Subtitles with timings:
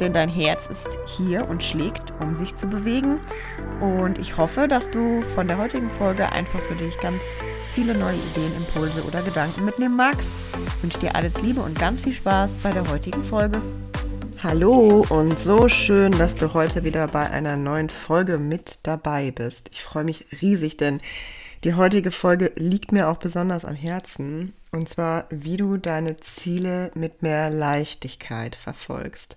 [0.00, 3.20] denn dein Herz ist hier und schlägt, um sich zu bewegen.
[3.80, 7.26] Und ich hoffe, dass du von der heutigen Folge einfach für dich ganz
[7.74, 10.30] viele neue Ideen, Impulse oder Gedanken mitnehmen magst.
[10.76, 13.60] Ich wünsche dir alles Liebe und ganz viel Spaß bei der heutigen Folge.
[14.40, 19.70] Hallo und so schön, dass du heute wieder bei einer neuen Folge mit dabei bist.
[19.72, 21.00] Ich freue mich riesig, denn
[21.64, 24.52] die heutige Folge liegt mir auch besonders am Herzen.
[24.70, 29.36] Und zwar, wie du deine Ziele mit mehr Leichtigkeit verfolgst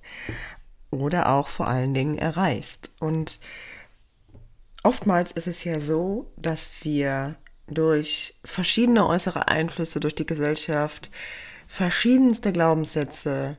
[0.89, 2.89] oder auch vor allen Dingen erreichst.
[2.99, 3.39] Und
[4.83, 11.09] oftmals ist es ja so, dass wir durch verschiedene äußere Einflüsse durch die Gesellschaft
[11.67, 13.57] verschiedenste Glaubenssätze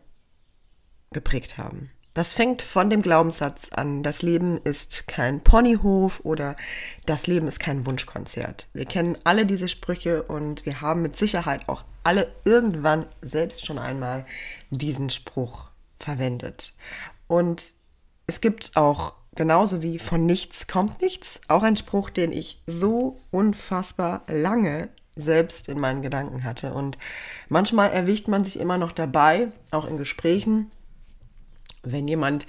[1.13, 1.91] geprägt haben.
[2.15, 6.57] Das fängt von dem Glaubenssatz an, das Leben ist kein Ponyhof oder
[7.07, 8.67] das Leben ist kein Wunschkonzert.
[8.75, 13.79] Wir kennen alle diese Sprüche und wir haben mit Sicherheit auch alle irgendwann selbst schon
[13.79, 14.27] einmal
[14.69, 16.75] diesen Spruch verwendet.
[17.29, 17.71] Und
[18.27, 23.23] es gibt auch genauso wie von nichts kommt nichts, auch ein Spruch, den ich so
[23.31, 26.75] unfassbar lange selbst in meinen Gedanken hatte.
[26.75, 26.99] Und
[27.49, 30.71] manchmal erwischt man sich immer noch dabei, auch in Gesprächen,
[31.83, 32.47] wenn jemand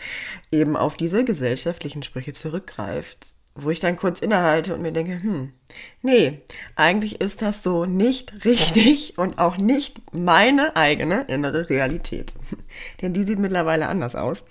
[0.52, 5.54] eben auf diese gesellschaftlichen Sprüche zurückgreift, wo ich dann kurz innehalte und mir denke, hm,
[6.02, 6.42] nee,
[6.76, 12.34] eigentlich ist das so nicht richtig und auch nicht meine eigene innere Realität.
[13.02, 14.44] Denn die sieht mittlerweile anders aus.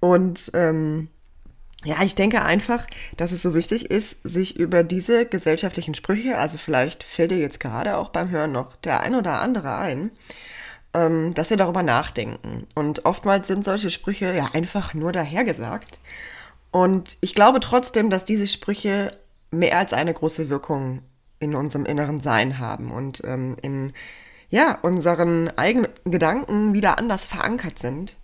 [0.00, 1.08] Und ähm,
[1.84, 6.58] ja, ich denke einfach, dass es so wichtig ist, sich über diese gesellschaftlichen Sprüche, also
[6.58, 10.12] vielleicht fällt dir jetzt gerade auch beim Hören noch der ein oder andere ein,
[10.94, 12.66] ähm, dass wir darüber nachdenken.
[12.74, 15.98] Und oftmals sind solche Sprüche ja einfach nur dahergesagt.
[16.70, 19.10] Und ich glaube trotzdem, dass diese Sprüche
[19.50, 21.02] mehr als eine große Wirkung
[21.38, 23.92] in unserem inneren Sein haben und ähm, in
[24.48, 28.16] ja, unseren eigenen Gedanken wieder anders verankert sind.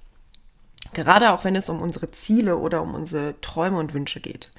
[0.93, 4.53] Gerade auch wenn es um unsere Ziele oder um unsere Träume und Wünsche geht.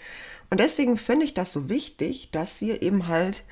[0.50, 3.44] Und deswegen finde ich das so wichtig, dass wir eben halt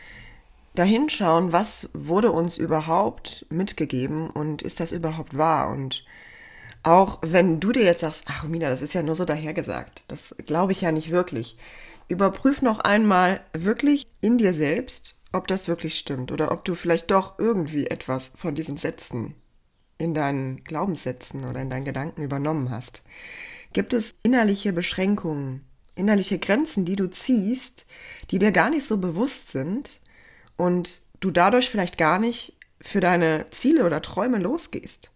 [0.78, 5.72] dahin schauen, was wurde uns überhaupt mitgegeben und ist das überhaupt wahr?
[5.72, 6.06] Und
[6.84, 10.36] auch wenn du dir jetzt sagst, ach Mina, das ist ja nur so dahergesagt, das
[10.46, 11.58] glaube ich ja nicht wirklich.
[12.08, 17.12] Überprüf noch einmal wirklich in dir selbst, ob das wirklich stimmt oder ob du vielleicht
[17.12, 19.34] doch irgendwie etwas von diesen Sätzen
[19.98, 23.02] in deinen Glaubenssätzen oder in deinen Gedanken übernommen hast.
[23.74, 27.88] Gibt es innerliche Beschränkungen, innerliche Grenzen, die du ziehst,
[28.30, 30.02] die dir gar nicht so bewusst sind
[30.58, 35.12] und du dadurch vielleicht gar nicht für deine Ziele oder Träume losgehst.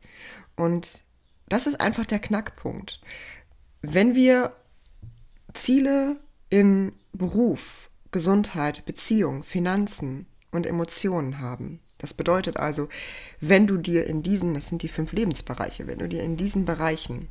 [0.56, 1.02] Und
[1.48, 3.02] das ist einfach der Knackpunkt.
[3.82, 4.54] Wenn wir
[5.54, 6.18] Ziele
[6.50, 12.90] in Beruf, Gesundheit, Beziehung, Finanzen und Emotionen haben, das bedeutet also,
[13.40, 16.66] wenn du dir in diesen, das sind die fünf Lebensbereiche, wenn du dir in diesen
[16.66, 17.28] Bereichen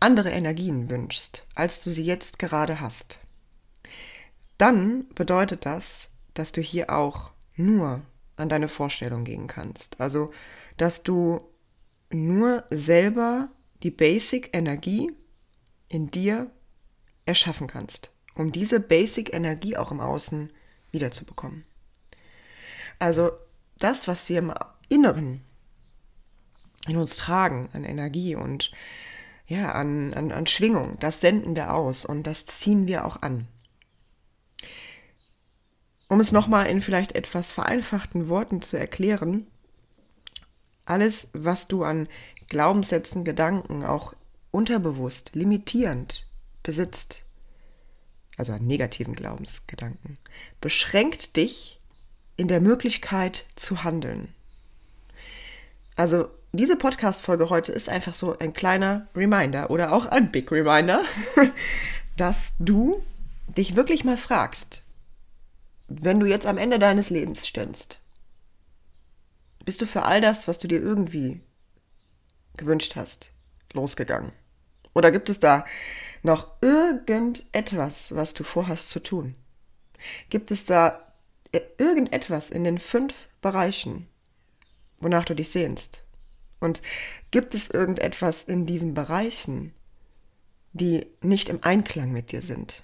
[0.00, 3.18] andere Energien wünschst, als du sie jetzt gerade hast,
[4.56, 8.02] dann bedeutet das, dass du hier auch nur
[8.36, 10.00] an deine Vorstellung gehen kannst.
[10.00, 10.32] Also,
[10.76, 11.40] dass du
[12.10, 13.48] nur selber
[13.82, 15.12] die Basic-Energie
[15.88, 16.50] in dir
[17.26, 20.52] erschaffen kannst, um diese Basic-Energie auch im Außen
[20.90, 21.64] wiederzubekommen.
[22.98, 23.30] Also
[23.78, 24.54] das, was wir im
[24.88, 25.42] Inneren
[26.86, 28.72] in uns tragen, an Energie und
[29.46, 33.48] ja, an, an, an Schwingung, das senden wir aus und das ziehen wir auch an.
[36.08, 39.46] Um es nochmal in vielleicht etwas vereinfachten Worten zu erklären,
[40.86, 42.08] alles, was du an
[42.48, 44.14] Glaubenssätzen, Gedanken auch
[44.50, 46.26] unterbewusst, limitierend
[46.62, 47.24] besitzt,
[48.38, 50.16] also an negativen Glaubensgedanken,
[50.60, 51.78] beschränkt dich
[52.36, 54.32] in der Möglichkeit zu handeln.
[55.96, 61.04] Also diese Podcast-Folge heute ist einfach so ein kleiner Reminder oder auch ein Big Reminder,
[62.16, 63.02] dass du
[63.48, 64.82] dich wirklich mal fragst,
[65.88, 68.00] wenn du jetzt am Ende deines Lebens ständst,
[69.64, 71.40] bist du für all das, was du dir irgendwie
[72.56, 73.32] gewünscht hast,
[73.72, 74.32] losgegangen?
[74.94, 75.64] Oder gibt es da
[76.22, 79.34] noch irgendetwas, was du vorhast zu tun?
[80.28, 81.12] Gibt es da
[81.78, 84.08] irgendetwas in den fünf Bereichen,
[85.00, 86.02] wonach du dich sehnst?
[86.60, 86.82] Und
[87.30, 89.72] gibt es irgendetwas in diesen Bereichen,
[90.72, 92.82] die nicht im Einklang mit dir sind?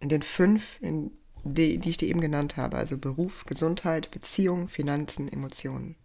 [0.00, 1.12] In den fünf, in
[1.54, 2.76] die, die ich dir eben genannt habe.
[2.76, 5.96] Also Beruf, Gesundheit, Beziehung, Finanzen, Emotionen.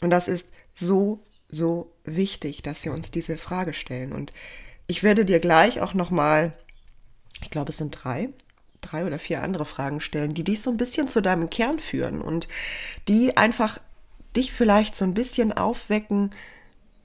[0.00, 4.12] Und das ist so, so wichtig, dass wir uns diese Frage stellen.
[4.12, 4.32] Und
[4.86, 6.52] ich werde dir gleich auch nochmal,
[7.42, 8.30] ich glaube, es sind drei,
[8.80, 12.20] drei oder vier andere Fragen stellen, die dich so ein bisschen zu deinem Kern führen
[12.20, 12.48] und
[13.08, 13.80] die einfach
[14.36, 16.30] dich vielleicht so ein bisschen aufwecken,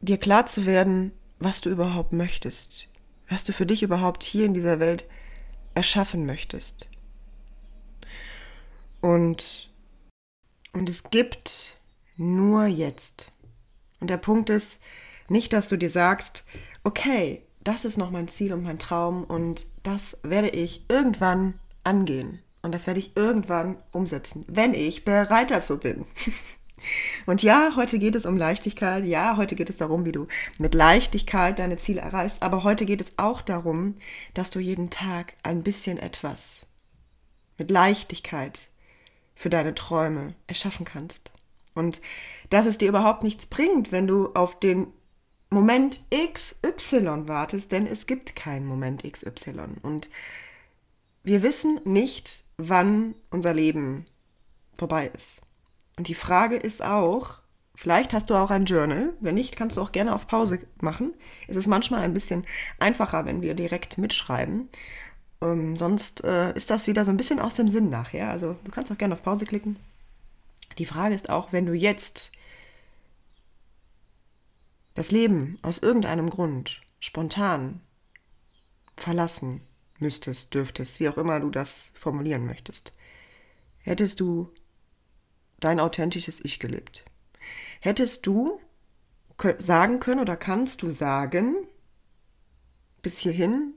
[0.01, 2.89] dir klar zu werden, was du überhaupt möchtest,
[3.29, 5.05] was du für dich überhaupt hier in dieser Welt
[5.75, 6.87] erschaffen möchtest.
[9.01, 9.69] Und,
[10.71, 11.77] und es gibt
[12.15, 13.31] nur jetzt.
[13.99, 14.79] Und der Punkt ist
[15.29, 16.43] nicht, dass du dir sagst,
[16.83, 22.39] okay, das ist noch mein Ziel und mein Traum und das werde ich irgendwann angehen.
[22.61, 26.05] Und das werde ich irgendwann umsetzen, wenn ich bereit dazu bin.
[27.25, 29.05] Und ja, heute geht es um Leichtigkeit.
[29.05, 30.27] Ja, heute geht es darum, wie du
[30.59, 32.41] mit Leichtigkeit deine Ziele erreichst.
[32.41, 33.95] Aber heute geht es auch darum,
[34.33, 36.65] dass du jeden Tag ein bisschen etwas
[37.57, 38.69] mit Leichtigkeit
[39.35, 41.31] für deine Träume erschaffen kannst.
[41.73, 42.01] Und
[42.49, 44.87] dass es dir überhaupt nichts bringt, wenn du auf den
[45.49, 49.79] Moment XY wartest, denn es gibt keinen Moment XY.
[49.81, 50.09] Und
[51.23, 54.05] wir wissen nicht, wann unser Leben
[54.77, 55.41] vorbei ist.
[55.97, 57.39] Und die Frage ist auch,
[57.75, 59.13] vielleicht hast du auch ein Journal.
[59.19, 61.13] Wenn nicht, kannst du auch gerne auf Pause machen.
[61.47, 62.45] Es ist manchmal ein bisschen
[62.79, 64.69] einfacher, wenn wir direkt mitschreiben.
[65.41, 68.29] Ähm, sonst äh, ist das wieder so ein bisschen aus dem Sinn nachher.
[68.29, 69.77] Also du kannst auch gerne auf Pause klicken.
[70.77, 72.31] Die Frage ist auch, wenn du jetzt
[74.95, 77.81] das Leben aus irgendeinem Grund spontan
[78.95, 79.61] verlassen
[79.99, 82.93] müsstest, dürftest, wie auch immer du das formulieren möchtest,
[83.79, 84.49] hättest du
[85.63, 87.03] dein authentisches Ich gelebt.
[87.79, 88.59] Hättest du
[89.57, 91.55] sagen können oder kannst du sagen,
[93.01, 93.73] bis hierhin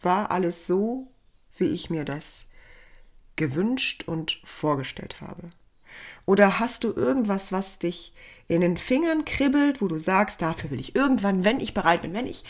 [0.00, 1.08] war alles so,
[1.56, 2.46] wie ich mir das
[3.36, 5.50] gewünscht und vorgestellt habe?
[6.24, 8.12] Oder hast du irgendwas, was dich
[8.48, 12.14] in den Fingern kribbelt, wo du sagst, dafür will ich irgendwann, wenn ich bereit bin,
[12.14, 12.44] wenn ich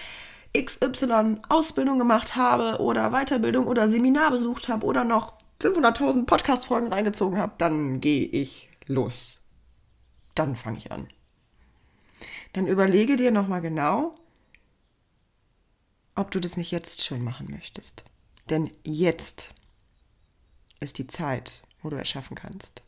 [0.56, 7.38] XY Ausbildung gemacht habe oder Weiterbildung oder Seminar besucht habe oder noch 500.000 Podcast-Folgen reingezogen
[7.38, 9.40] habe, dann gehe ich los.
[10.34, 11.08] Dann fange ich an.
[12.52, 14.14] Dann überlege dir nochmal genau,
[16.14, 18.04] ob du das nicht jetzt schon machen möchtest.
[18.48, 19.54] Denn jetzt
[20.80, 22.82] ist die Zeit, wo du erschaffen kannst.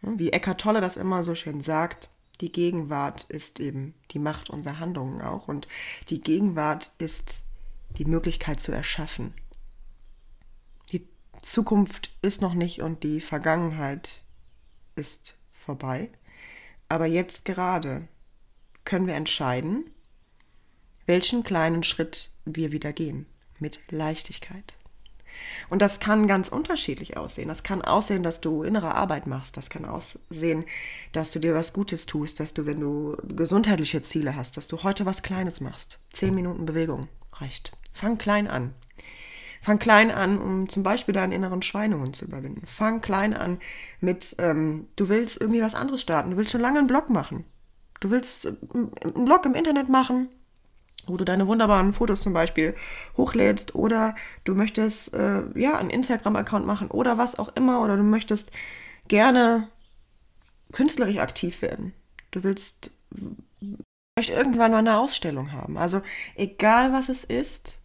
[0.00, 4.78] Wie Eckhart Tolle das immer so schön sagt, die Gegenwart ist eben die Macht unserer
[4.78, 5.66] Handlungen auch und
[6.08, 7.40] die Gegenwart ist
[7.98, 9.34] die Möglichkeit zu erschaffen.
[11.42, 14.22] Zukunft ist noch nicht und die Vergangenheit
[14.96, 16.10] ist vorbei.
[16.88, 18.08] Aber jetzt gerade
[18.84, 19.90] können wir entscheiden,
[21.06, 23.26] welchen kleinen Schritt wir wieder gehen.
[23.58, 24.76] Mit Leichtigkeit.
[25.68, 27.48] Und das kann ganz unterschiedlich aussehen.
[27.48, 29.56] Das kann aussehen, dass du innere Arbeit machst.
[29.56, 30.64] Das kann aussehen,
[31.12, 34.82] dass du dir was Gutes tust, dass du, wenn du gesundheitliche Ziele hast, dass du
[34.82, 35.98] heute was Kleines machst.
[36.12, 37.72] Zehn Minuten Bewegung reicht.
[37.92, 38.74] Fang klein an.
[39.62, 42.66] Fang klein an, um zum Beispiel deinen inneren Schweinehund zu überwinden.
[42.66, 43.58] Fang klein an
[44.00, 46.30] mit, ähm, du willst irgendwie was anderes starten.
[46.30, 47.44] Du willst schon lange einen Blog machen.
[48.00, 50.28] Du willst äh, einen Blog im Internet machen,
[51.06, 52.74] wo du deine wunderbaren Fotos zum Beispiel
[53.16, 54.14] hochlädst oder
[54.44, 58.52] du möchtest äh, ja einen Instagram-Account machen oder was auch immer oder du möchtest
[59.08, 59.68] gerne
[60.72, 61.94] künstlerisch aktiv werden.
[62.30, 62.90] Du willst
[64.14, 65.78] vielleicht irgendwann mal eine Ausstellung haben.
[65.78, 66.02] Also
[66.34, 67.77] egal was es ist,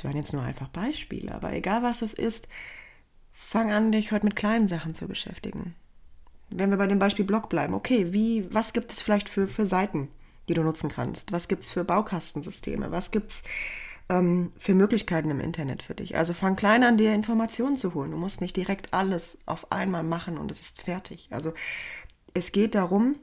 [0.00, 2.48] das waren jetzt nur einfach Beispiele, aber egal was es ist,
[3.32, 5.74] fang an, dich heute mit kleinen Sachen zu beschäftigen.
[6.48, 9.66] Wenn wir bei dem Beispiel Blog bleiben, okay, wie, was gibt es vielleicht für, für
[9.66, 10.08] Seiten,
[10.48, 11.32] die du nutzen kannst?
[11.32, 12.90] Was gibt es für Baukastensysteme?
[12.90, 13.42] Was gibt es
[14.08, 16.16] ähm, für Möglichkeiten im Internet für dich?
[16.16, 18.10] Also fang klein an, dir Informationen zu holen.
[18.10, 21.28] Du musst nicht direkt alles auf einmal machen und es ist fertig.
[21.30, 21.52] Also
[22.32, 23.16] es geht darum,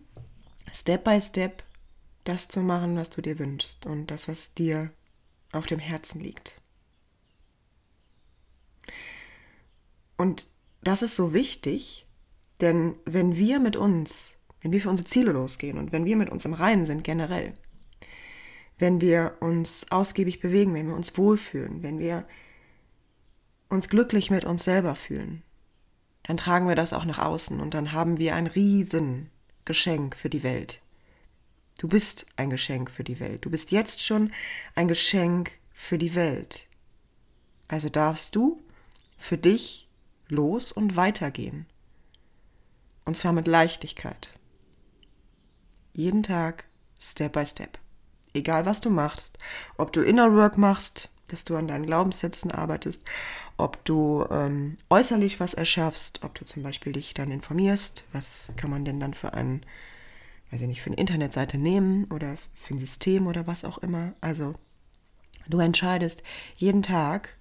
[0.71, 1.63] Step by Step
[2.23, 4.91] das zu machen, was du dir wünschst und das, was dir
[5.53, 6.56] auf dem Herzen liegt.
[10.17, 10.45] Und
[10.83, 12.07] das ist so wichtig,
[12.59, 16.29] denn wenn wir mit uns, wenn wir für unsere Ziele losgehen und wenn wir mit
[16.29, 17.53] uns im Reinen sind generell,
[18.79, 22.27] wenn wir uns ausgiebig bewegen, wenn wir uns wohlfühlen, wenn wir
[23.69, 25.43] uns glücklich mit uns selber fühlen,
[26.23, 30.43] dann tragen wir das auch nach außen und dann haben wir ein Riesengeschenk für die
[30.43, 30.81] Welt.
[31.79, 33.45] Du bist ein Geschenk für die Welt.
[33.45, 34.33] Du bist jetzt schon
[34.75, 36.65] ein Geschenk für die Welt.
[37.67, 38.63] Also darfst du
[39.17, 39.86] für dich
[40.27, 41.65] los und weitergehen.
[43.05, 44.29] Und zwar mit Leichtigkeit.
[45.93, 46.65] Jeden Tag,
[46.99, 47.79] Step by Step.
[48.33, 49.37] Egal was du machst,
[49.77, 53.03] ob du Inner Work machst, dass du an deinen Glaubenssätzen arbeitest,
[53.57, 58.69] ob du ähm, äußerlich was erschaffst, ob du zum Beispiel dich dann informierst, was kann
[58.69, 59.61] man denn dann für einen,
[60.51, 64.13] weiß ich nicht, für eine Internetseite nehmen oder für ein System oder was auch immer.
[64.21, 64.53] Also
[65.47, 66.21] du entscheidest
[66.55, 67.35] jeden Tag,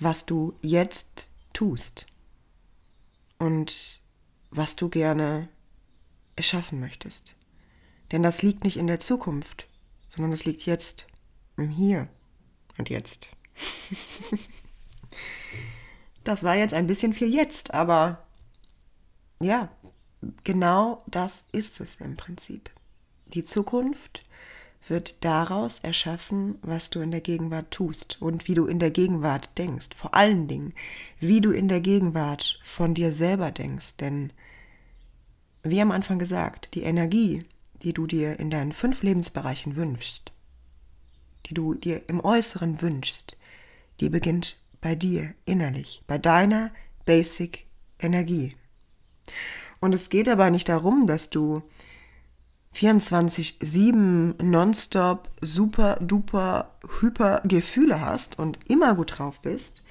[0.00, 2.06] was du jetzt tust
[3.38, 4.02] und
[4.50, 5.48] was du gerne
[6.36, 7.34] erschaffen möchtest.
[8.12, 9.66] Denn das liegt nicht in der Zukunft,
[10.10, 11.06] sondern das liegt jetzt
[11.56, 12.08] im Hier
[12.76, 13.30] und Jetzt.
[16.24, 18.26] das war jetzt ein bisschen viel jetzt, aber
[19.40, 19.70] ja,
[20.44, 22.70] genau das ist es im Prinzip.
[23.28, 24.22] Die Zukunft
[24.88, 29.50] wird daraus erschaffen, was du in der Gegenwart tust und wie du in der Gegenwart
[29.58, 29.88] denkst.
[29.96, 30.74] Vor allen Dingen,
[31.18, 33.96] wie du in der Gegenwart von dir selber denkst.
[33.96, 34.32] Denn,
[35.62, 37.42] wie am Anfang gesagt, die Energie,
[37.82, 40.32] die du dir in deinen fünf Lebensbereichen wünschst,
[41.46, 43.36] die du dir im Äußeren wünschst,
[44.00, 46.70] die beginnt bei dir innerlich, bei deiner
[47.04, 47.66] Basic
[47.98, 48.54] Energie.
[49.80, 51.62] Und es geht aber nicht darum, dass du
[52.76, 59.82] 24-7 nonstop super duper hyper Gefühle hast und immer gut drauf bist,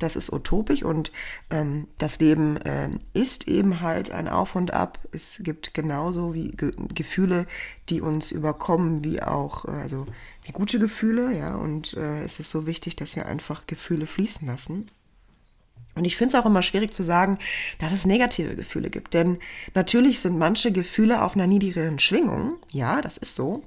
[0.00, 1.12] das ist utopisch und
[1.50, 4.98] ähm, das Leben äh, ist eben halt ein Auf und Ab.
[5.12, 7.46] Es gibt genauso wie Ge Gefühle,
[7.88, 10.06] die uns überkommen, wie auch, äh, also
[10.44, 14.46] wie gute Gefühle, ja, und äh, es ist so wichtig, dass wir einfach Gefühle fließen
[14.46, 14.86] lassen.
[15.94, 17.38] Und ich finde es auch immer schwierig zu sagen,
[17.78, 19.14] dass es negative Gefühle gibt.
[19.14, 19.38] Denn
[19.74, 22.54] natürlich sind manche Gefühle auf einer niedrigeren Schwingung.
[22.70, 23.62] Ja, das ist so.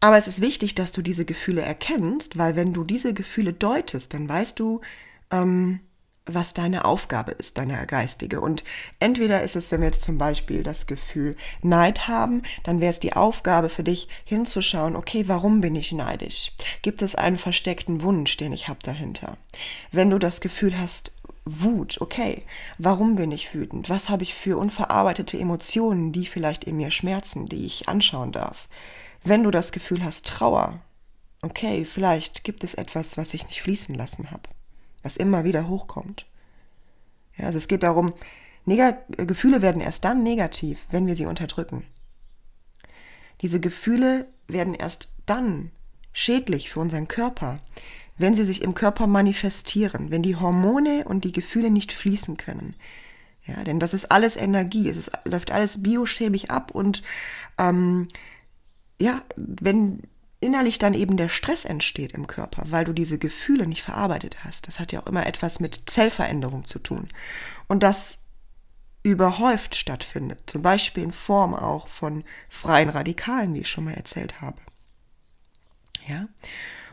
[0.00, 4.14] Aber es ist wichtig, dass du diese Gefühle erkennst, weil wenn du diese Gefühle deutest,
[4.14, 4.80] dann weißt du,
[5.30, 5.80] ähm,
[6.26, 8.40] was deine Aufgabe ist, deine geistige.
[8.40, 8.64] Und
[8.98, 13.00] entweder ist es, wenn wir jetzt zum Beispiel das Gefühl Neid haben, dann wäre es
[13.00, 16.52] die Aufgabe für dich hinzuschauen, okay, warum bin ich neidisch?
[16.82, 19.36] Gibt es einen versteckten Wunsch, den ich habe dahinter?
[19.92, 21.12] Wenn du das Gefühl hast,
[21.48, 22.42] Wut, okay,
[22.76, 23.88] warum bin ich wütend?
[23.88, 28.68] Was habe ich für unverarbeitete Emotionen, die vielleicht in mir schmerzen, die ich anschauen darf?
[29.22, 30.80] Wenn du das Gefühl hast, Trauer,
[31.42, 34.48] okay, vielleicht gibt es etwas, was ich nicht fließen lassen habe
[35.06, 36.26] was immer wieder hochkommt.
[37.38, 38.12] Ja, also es geht darum,
[38.66, 41.84] Gefühle werden erst dann negativ, wenn wir sie unterdrücken.
[43.40, 45.70] Diese Gefühle werden erst dann
[46.12, 47.60] schädlich für unseren Körper,
[48.18, 52.74] wenn sie sich im Körper manifestieren, wenn die Hormone und die Gefühle nicht fließen können.
[53.46, 57.02] Ja, denn das ist alles Energie, es ist, läuft alles biochemisch ab und
[57.58, 58.08] ähm,
[59.00, 60.00] ja, wenn
[60.40, 64.66] innerlich dann eben der Stress entsteht im Körper, weil du diese Gefühle nicht verarbeitet hast.
[64.66, 67.08] Das hat ja auch immer etwas mit Zellveränderung zu tun.
[67.68, 68.18] Und das
[69.02, 74.40] überhäuft stattfindet, zum Beispiel in Form auch von freien Radikalen, wie ich schon mal erzählt
[74.40, 74.58] habe.
[76.06, 76.28] Ja,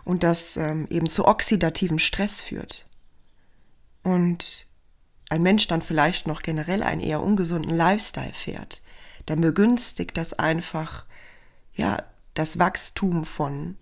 [0.06, 2.86] und das ähm, eben zu oxidativem Stress führt.
[4.04, 4.68] Und
[5.30, 8.82] ein Mensch dann vielleicht noch generell einen eher ungesunden Lifestyle fährt,
[9.26, 11.06] dann begünstigt das einfach
[11.74, 13.78] ja das Wachstum von,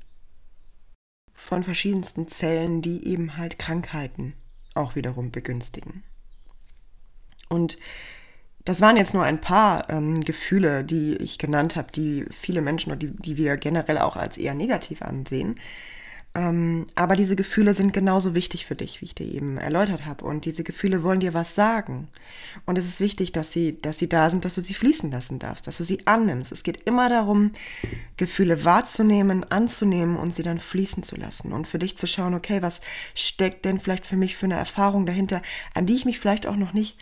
[1.34, 4.34] von verschiedensten Zellen, die eben halt Krankheiten
[4.74, 6.03] auch wiederum begünstigen.
[7.50, 7.77] Und
[8.63, 12.91] das waren jetzt nur ein paar ähm, Gefühle, die ich genannt habe, die viele Menschen
[12.91, 15.60] oder die, die wir generell auch als eher negativ ansehen.
[16.34, 20.24] Ähm, aber diese Gefühle sind genauso wichtig für dich, wie ich dir eben erläutert habe.
[20.24, 22.08] Und diese Gefühle wollen dir was sagen.
[22.66, 25.40] Und es ist wichtig, dass sie, dass sie da sind, dass du sie fließen lassen
[25.40, 26.54] darfst, dass du sie annimmst.
[26.54, 27.52] Es geht immer darum,
[28.16, 31.52] Gefühle wahrzunehmen, anzunehmen und sie dann fließen zu lassen.
[31.52, 32.80] Und für dich zu schauen, okay, was
[33.14, 35.42] steckt denn vielleicht für mich für eine Erfahrung dahinter,
[35.74, 36.98] an die ich mich vielleicht auch noch nicht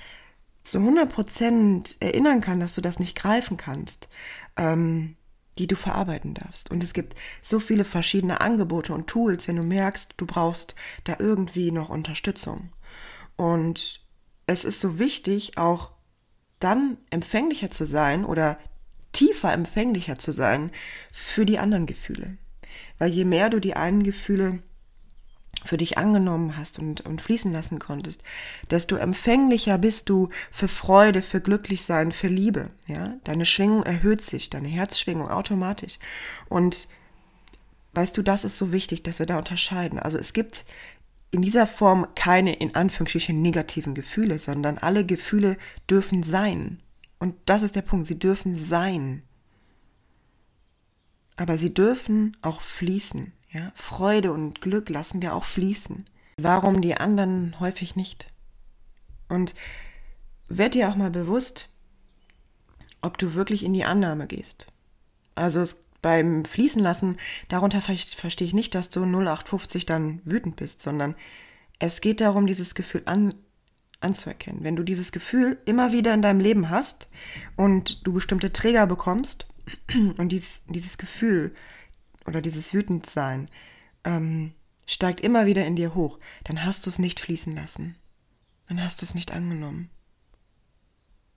[0.64, 4.10] zu 100 Prozent erinnern kann, dass du das nicht greifen kannst.
[4.58, 5.16] Ähm,
[5.60, 6.72] die du verarbeiten darfst.
[6.72, 10.74] Und es gibt so viele verschiedene Angebote und Tools, wenn du merkst, du brauchst
[11.04, 12.70] da irgendwie noch Unterstützung.
[13.36, 14.04] Und
[14.48, 15.92] es ist so wichtig, auch
[16.60, 18.58] dann empfänglicher zu sein oder
[19.12, 20.72] tiefer empfänglicher zu sein
[21.12, 22.38] für die anderen Gefühle.
[22.98, 24.64] Weil je mehr du die einen Gefühle
[25.66, 28.24] für dich angenommen hast und, und fließen lassen konntest,
[28.72, 32.70] desto empfänglicher bist du für Freude, für Glücklichsein, für Liebe.
[32.88, 33.16] Ja?
[33.24, 36.00] Deine Schwingung erhöht sich, deine Herzschwingung automatisch.
[36.48, 36.88] Und
[37.94, 40.00] weißt du, das ist so wichtig, dass wir da unterscheiden.
[40.00, 40.66] Also es gibt
[41.32, 45.58] in dieser Form keine in Anführungsstrichen negativen Gefühle, sondern alle Gefühle
[45.90, 46.82] dürfen sein.
[47.20, 49.24] Und das ist der Punkt, sie dürfen sein.
[51.36, 53.34] Aber sie dürfen auch fließen.
[53.52, 56.06] Ja, Freude und Glück lassen wir auch fließen.
[56.38, 58.28] Warum die anderen häufig nicht?
[59.28, 59.56] Und
[60.48, 61.70] werd dir auch mal bewusst,
[63.02, 64.68] ob du wirklich in die Annahme gehst.
[65.36, 67.18] Also es beim Fließen lassen,
[67.50, 71.16] darunter verstehe ich nicht, dass du 0850 dann wütend bist, sondern
[71.78, 73.34] es geht darum, dieses Gefühl an,
[74.00, 74.64] anzuerkennen.
[74.64, 77.08] Wenn du dieses Gefühl immer wieder in deinem Leben hast
[77.58, 79.46] und du bestimmte Träger bekommst
[80.18, 81.54] und dieses, dieses Gefühl
[82.26, 83.50] oder dieses Wütendsein
[84.04, 84.54] ähm,
[84.86, 87.96] steigt immer wieder in dir hoch, dann hast du es nicht fließen lassen.
[88.68, 89.90] Dann hast du es nicht angenommen.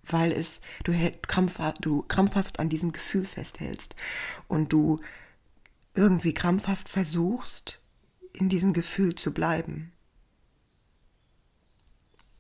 [0.05, 3.95] Weil es, du, krampfhaft, du krampfhaft an diesem Gefühl festhältst
[4.49, 5.01] und du
[5.95, 7.81] irgendwie krampfhaft versuchst,
[8.33, 9.93] in diesem Gefühl zu bleiben.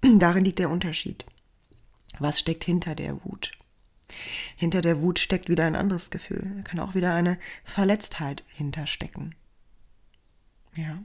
[0.00, 1.24] Darin liegt der Unterschied.
[2.18, 3.52] Was steckt hinter der Wut?
[4.56, 6.52] Hinter der Wut steckt wieder ein anderes Gefühl.
[6.56, 9.34] Da kann auch wieder eine Verletztheit hinterstecken.
[10.74, 11.02] Ja.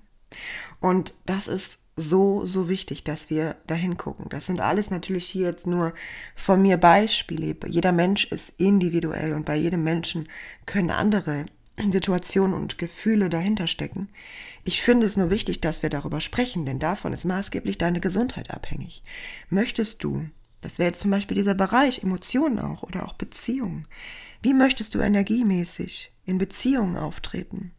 [0.79, 4.29] Und das ist so, so wichtig, dass wir da hingucken.
[4.29, 5.93] Das sind alles natürlich hier jetzt nur
[6.35, 7.55] von mir Beispiele.
[7.65, 10.29] Jeder Mensch ist individuell und bei jedem Menschen
[10.65, 11.45] können andere
[11.91, 14.09] Situationen und Gefühle dahinter stecken.
[14.63, 18.51] Ich finde es nur wichtig, dass wir darüber sprechen, denn davon ist maßgeblich deine Gesundheit
[18.51, 19.03] abhängig.
[19.49, 20.27] Möchtest du,
[20.61, 23.87] das wäre jetzt zum Beispiel dieser Bereich Emotionen auch oder auch Beziehungen,
[24.41, 27.71] wie möchtest du energiemäßig in Beziehungen auftreten?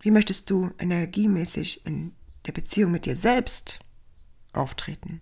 [0.00, 2.12] Wie möchtest du energiemäßig in
[2.46, 3.80] der Beziehung mit dir selbst
[4.52, 5.20] auftreten?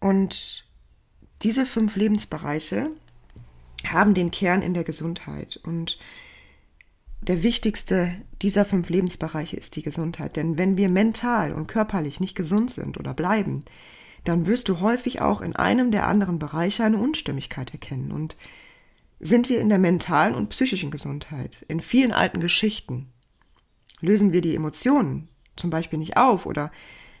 [0.00, 0.64] Und
[1.42, 2.90] diese fünf Lebensbereiche
[3.86, 5.60] haben den Kern in der Gesundheit.
[5.62, 5.98] Und
[7.20, 10.36] der wichtigste dieser fünf Lebensbereiche ist die Gesundheit.
[10.36, 13.64] Denn wenn wir mental und körperlich nicht gesund sind oder bleiben,
[14.24, 18.12] dann wirst du häufig auch in einem der anderen Bereiche eine Unstimmigkeit erkennen.
[18.12, 18.36] Und
[19.18, 23.08] sind wir in der mentalen und psychischen Gesundheit, in vielen alten Geschichten,
[24.00, 26.70] lösen wir die Emotionen zum Beispiel nicht auf oder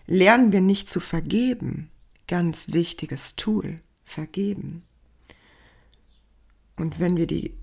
[0.06, 1.90] lernen wir nicht zu vergeben,
[2.26, 4.82] ganz wichtiges Tool, vergeben.
[6.76, 7.54] Und wenn wir die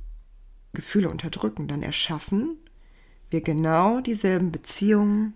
[0.73, 2.57] Gefühle unterdrücken, dann erschaffen
[3.29, 5.33] wir genau dieselben Beziehungen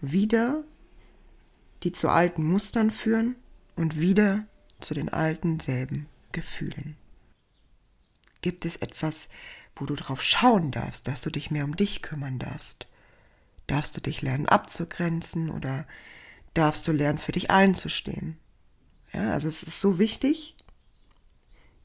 [0.00, 0.64] wieder,
[1.82, 3.36] die zu alten Mustern führen
[3.76, 4.46] und wieder
[4.80, 6.96] zu den alten selben Gefühlen.
[8.40, 9.28] Gibt es etwas,
[9.76, 12.86] wo du drauf schauen darfst, dass du dich mehr um dich kümmern darfst?
[13.66, 15.86] Darfst du dich lernen abzugrenzen oder
[16.52, 18.36] darfst du lernen, für dich einzustehen?
[19.12, 20.56] Ja, also es ist so wichtig,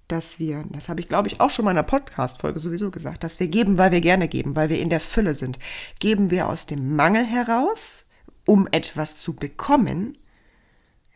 [0.10, 3.24] dass wir, das habe ich glaube ich auch schon mal in einer Podcast-Folge sowieso gesagt,
[3.24, 5.60] dass wir geben, weil wir gerne geben, weil wir in der Fülle sind.
[6.00, 8.06] Geben wir aus dem Mangel heraus,
[8.46, 10.18] um etwas zu bekommen,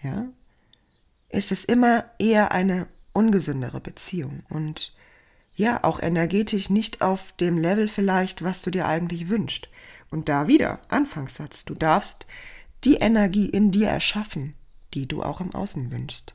[0.01, 0.27] ja,
[1.33, 4.95] ist es immer eher eine ungesündere Beziehung und
[5.55, 9.69] ja, auch energetisch nicht auf dem Level vielleicht, was du dir eigentlich wünschst.
[10.09, 12.25] Und da wieder, Anfangssatz, du darfst
[12.83, 14.55] die Energie in dir erschaffen,
[14.95, 16.33] die du auch im Außen wünschst.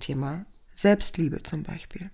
[0.00, 2.10] Thema Selbstliebe zum Beispiel.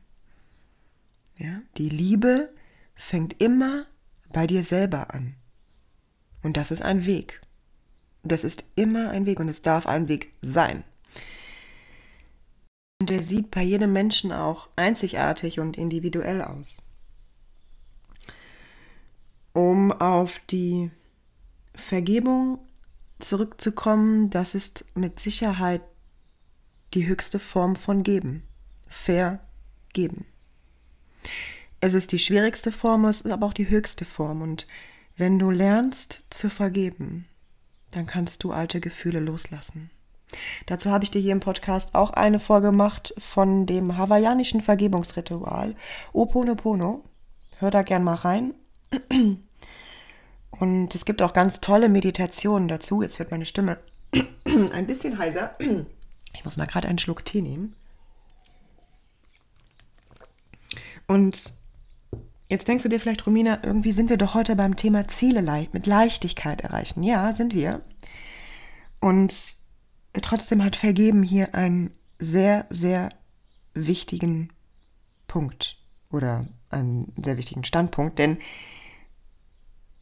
[1.37, 2.53] Ja, die Liebe
[2.97, 3.87] fängt immer
[4.33, 5.37] bei dir selber an.
[6.43, 7.41] Und das ist ein Weg.
[8.25, 10.83] Das ist immer ein Weg und es darf ein Weg sein.
[13.01, 16.83] Und der sieht bei jedem Menschen auch einzigartig und individuell aus.
[19.53, 20.91] Um auf die
[21.75, 22.59] Vergebung
[23.19, 25.81] zurückzukommen, das ist mit Sicherheit
[26.95, 28.43] die höchste Form von Geben
[28.87, 30.27] vergeben.
[31.81, 34.43] Es ist die schwierigste Form, es ist aber auch die höchste Form.
[34.43, 34.67] Und
[35.17, 37.27] wenn du lernst zu vergeben,
[37.93, 39.91] dann kannst du alte Gefühle loslassen.
[40.67, 45.75] Dazu habe ich dir hier im Podcast auch eine Folge gemacht von dem hawaiianischen Vergebungsritual
[46.13, 47.05] Oponopono.
[47.59, 48.55] Hör da gern mal rein.
[50.51, 53.03] Und es gibt auch ganz tolle Meditationen dazu.
[53.03, 53.79] Jetzt wird meine Stimme
[54.73, 55.57] ein bisschen heiser.
[56.33, 57.75] Ich muss mal gerade einen Schluck Tee nehmen.
[61.09, 61.53] Und
[62.49, 65.87] jetzt denkst du dir vielleicht, Romina, irgendwie sind wir doch heute beim Thema Ziele mit
[65.87, 67.03] Leichtigkeit erreichen.
[67.03, 67.83] Ja, sind wir.
[69.01, 69.60] Und
[70.21, 73.09] trotzdem hat Vergeben hier einen sehr, sehr
[73.75, 74.49] wichtigen
[75.27, 75.79] Punkt
[76.11, 78.39] oder einen sehr wichtigen Standpunkt, denn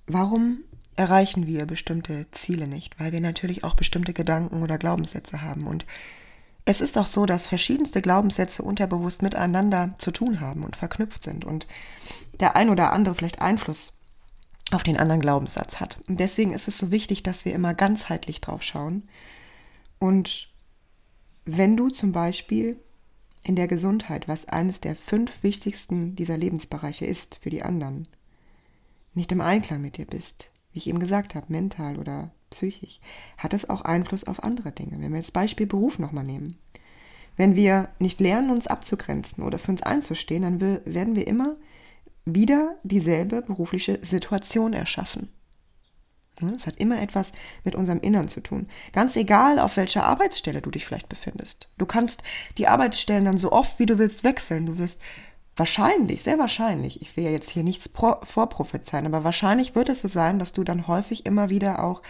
[0.06, 0.60] warum
[0.96, 2.98] erreichen wir bestimmte Ziele nicht?
[2.98, 5.86] Weil wir natürlich auch bestimmte Gedanken oder Glaubenssätze haben und
[6.64, 11.46] es ist auch so, dass verschiedenste Glaubenssätze unterbewusst miteinander zu tun haben und verknüpft sind
[11.46, 11.66] und
[12.40, 13.94] der ein oder andere vielleicht Einfluss
[14.70, 15.96] auf den anderen Glaubenssatz hat.
[16.08, 19.08] Und deswegen ist es so wichtig, dass wir immer ganzheitlich drauf schauen.
[19.98, 20.48] Und
[21.44, 22.76] wenn du zum Beispiel
[23.42, 28.08] in der Gesundheit, was eines der fünf wichtigsten dieser Lebensbereiche ist für die anderen,
[29.14, 33.00] nicht im Einklang mit dir bist, wie ich eben gesagt habe, mental oder psychisch,
[33.36, 35.00] hat es auch Einfluss auf andere Dinge.
[35.00, 36.58] Wenn wir das Beispiel Beruf nochmal nehmen.
[37.36, 41.56] Wenn wir nicht lernen, uns abzugrenzen oder für uns einzustehen, dann werden wir immer
[42.24, 45.28] wieder dieselbe berufliche Situation erschaffen.
[46.54, 47.32] Es hat immer etwas
[47.64, 48.68] mit unserem Innern zu tun.
[48.92, 51.68] Ganz egal, auf welcher Arbeitsstelle du dich vielleicht befindest.
[51.78, 52.22] Du kannst
[52.56, 54.66] die Arbeitsstellen dann so oft, wie du willst, wechseln.
[54.66, 55.00] Du wirst
[55.56, 60.08] wahrscheinlich, sehr wahrscheinlich, ich will ja jetzt hier nichts vorprophezeien, aber wahrscheinlich wird es so
[60.08, 62.02] sein, dass du dann häufig immer wieder auch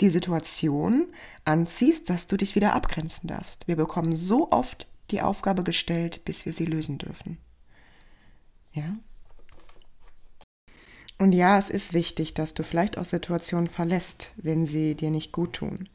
[0.00, 1.06] die Situation
[1.44, 3.68] anziehst, dass du dich wieder abgrenzen darfst.
[3.68, 7.38] Wir bekommen so oft die Aufgabe gestellt, bis wir sie lösen dürfen.
[8.72, 8.96] Ja?
[11.18, 15.32] Und ja, es ist wichtig, dass du vielleicht auch Situationen verlässt, wenn sie dir nicht
[15.32, 15.88] gut tun.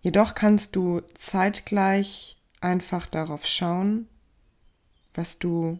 [0.00, 4.08] Jedoch kannst du zeitgleich einfach darauf schauen,
[5.12, 5.78] was du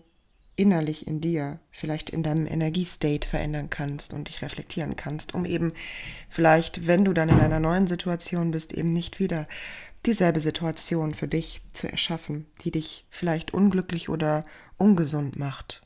[0.56, 5.72] innerlich in dir, vielleicht in deinem Energiestate verändern kannst und dich reflektieren kannst, um eben
[6.28, 9.48] vielleicht, wenn du dann in einer neuen Situation bist, eben nicht wieder
[10.04, 14.44] dieselbe Situation für dich zu erschaffen, die dich vielleicht unglücklich oder
[14.76, 15.80] ungesund macht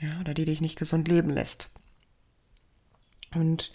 [0.00, 1.70] ja, oder die dich nicht gesund leben lässt.
[3.34, 3.72] Und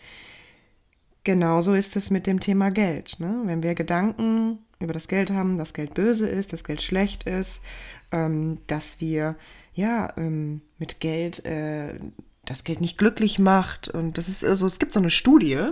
[1.24, 3.20] genauso ist es mit dem Thema Geld.
[3.20, 3.44] Ne?
[3.46, 7.62] Wenn wir Gedanken über das Geld haben, dass Geld böse ist, dass Geld schlecht ist,
[8.12, 9.36] ähm, dass wir
[9.74, 12.00] ja ähm, mit Geld äh,
[12.46, 13.88] das Geld nicht glücklich macht.
[13.88, 15.70] Und das ist so, also, es gibt so eine Studie,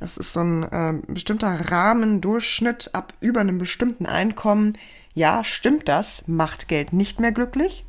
[0.00, 4.74] das ist so ein äh, bestimmter Rahmendurchschnitt ab über einem bestimmten Einkommen.
[5.12, 7.84] Ja, stimmt das, macht Geld nicht mehr glücklich.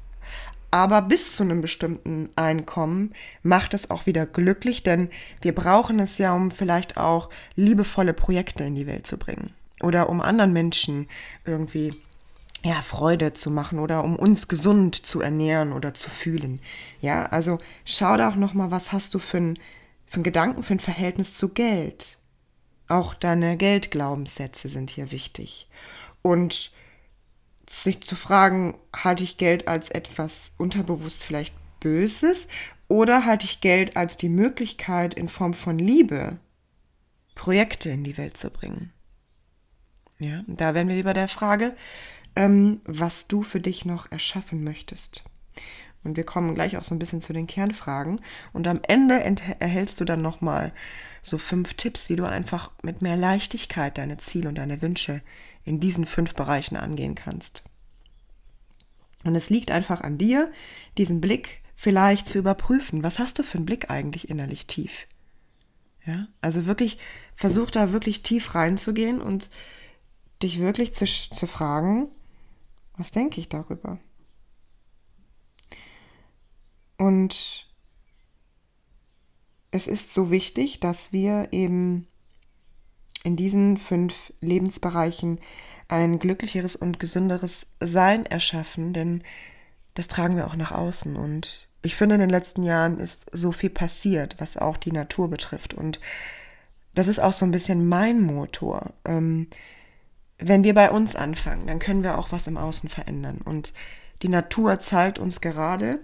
[0.76, 5.10] Aber bis zu einem bestimmten Einkommen macht es auch wieder glücklich, denn
[5.40, 9.54] wir brauchen es ja, um vielleicht auch liebevolle Projekte in die Welt zu bringen.
[9.82, 11.08] Oder um anderen Menschen
[11.46, 11.94] irgendwie
[12.62, 16.60] ja, Freude zu machen oder um uns gesund zu ernähren oder zu fühlen.
[17.00, 19.60] Ja, also schau da auch nochmal, was hast du für ein,
[20.06, 22.18] für ein Gedanken, für ein Verhältnis zu Geld.
[22.90, 25.70] Auch deine Geldglaubenssätze sind hier wichtig.
[26.22, 26.75] Und
[27.70, 32.48] sich zu fragen, halte ich Geld als etwas unterbewusst vielleicht Böses
[32.88, 36.38] oder halte ich Geld als die Möglichkeit in Form von Liebe
[37.34, 38.92] Projekte in die Welt zu bringen?
[40.20, 41.76] Ja, da wären wir über der Frage,
[42.36, 45.24] ähm, was du für dich noch erschaffen möchtest.
[46.04, 48.22] Und wir kommen gleich auch so ein bisschen zu den Kernfragen.
[48.54, 49.20] Und am Ende
[49.60, 50.72] erhältst du dann nochmal
[51.24, 55.22] so fünf Tipps, wie du einfach mit mehr Leichtigkeit deine Ziele und deine Wünsche
[55.66, 57.64] in diesen fünf Bereichen angehen kannst.
[59.24, 60.52] Und es liegt einfach an dir,
[60.98, 63.04] diesen Blick vielleicht zu überprüfen.
[63.04, 65.08] Was hast du für einen Blick eigentlich innerlich tief?
[66.06, 67.00] Ja, also wirklich
[67.36, 69.50] versuch da wirklich tief reinzugehen und
[70.44, 72.10] dich wirklich zu, zu fragen,
[72.96, 74.00] was denke ich darüber?
[76.98, 77.68] Und
[79.72, 82.08] es ist so wichtig, dass wir eben
[83.26, 85.40] in diesen fünf Lebensbereichen
[85.88, 89.24] ein glücklicheres und gesünderes Sein erschaffen, denn
[89.96, 91.16] das tragen wir auch nach außen.
[91.16, 95.30] Und ich finde, in den letzten Jahren ist so viel passiert, was auch die Natur
[95.30, 95.74] betrifft.
[95.74, 96.00] Und
[96.94, 98.94] das ist auch so ein bisschen mein Motor.
[99.06, 99.48] Ähm,
[100.38, 103.40] wenn wir bei uns anfangen, dann können wir auch was im Außen verändern.
[103.44, 103.74] Und
[104.22, 106.00] die Natur zeigt uns gerade,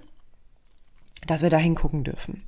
[1.28, 2.44] dass wir da hingucken dürfen.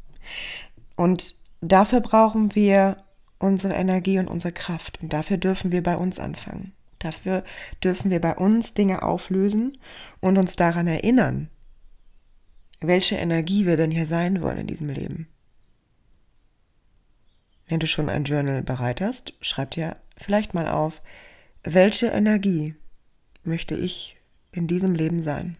[0.95, 2.97] Und dafür brauchen wir
[3.43, 4.99] unsere Energie und unsere Kraft.
[5.01, 6.71] Und dafür dürfen wir bei uns anfangen.
[6.99, 7.43] Dafür
[7.83, 9.77] dürfen wir bei uns Dinge auflösen
[10.21, 11.49] und uns daran erinnern,
[12.79, 15.27] welche Energie wir denn hier sein wollen in diesem Leben.
[17.67, 21.01] Wenn du schon ein Journal bereit hast, schreib dir vielleicht mal auf,
[21.63, 22.75] welche Energie
[23.43, 24.17] möchte ich
[24.53, 25.57] in diesem Leben sein?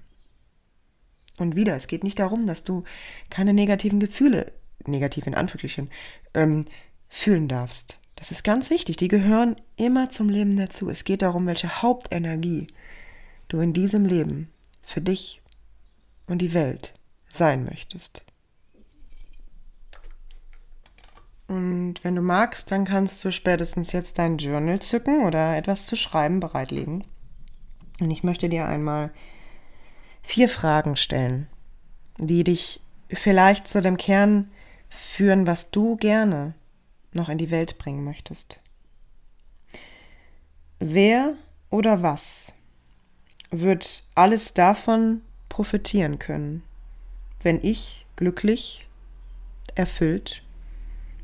[1.38, 2.84] Und wieder, es geht nicht darum, dass du
[3.30, 4.54] keine negativen Gefühle,
[4.86, 5.90] negativ in Anführungsstrichen,
[6.34, 6.66] ähm,
[7.14, 8.00] fühlen darfst.
[8.16, 8.98] Das ist ganz wichtig.
[8.98, 10.90] Die gehören immer zum Leben dazu.
[10.90, 12.68] Es geht darum, welche Hauptenergie
[13.50, 14.50] du in diesem Leben
[14.82, 15.42] für dich
[16.26, 16.94] und die Welt
[17.30, 18.24] sein möchtest.
[21.48, 25.96] Und wenn du magst, dann kannst du spätestens jetzt dein Journal zücken oder etwas zu
[25.96, 27.06] schreiben bereitlegen.
[28.02, 29.12] Und ich möchte dir einmal
[30.24, 31.48] vier Fragen stellen,
[32.18, 34.50] die dich vielleicht zu dem Kern
[34.90, 36.56] führen, was du gerne
[37.16, 38.60] noch in die Welt bringen möchtest.
[40.80, 41.36] Wer
[41.70, 42.54] oder was
[43.52, 46.64] wird alles davon profitieren können,
[47.42, 48.88] wenn ich glücklich,
[49.76, 50.44] erfüllt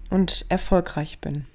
[0.10, 1.46] und erfolgreich bin?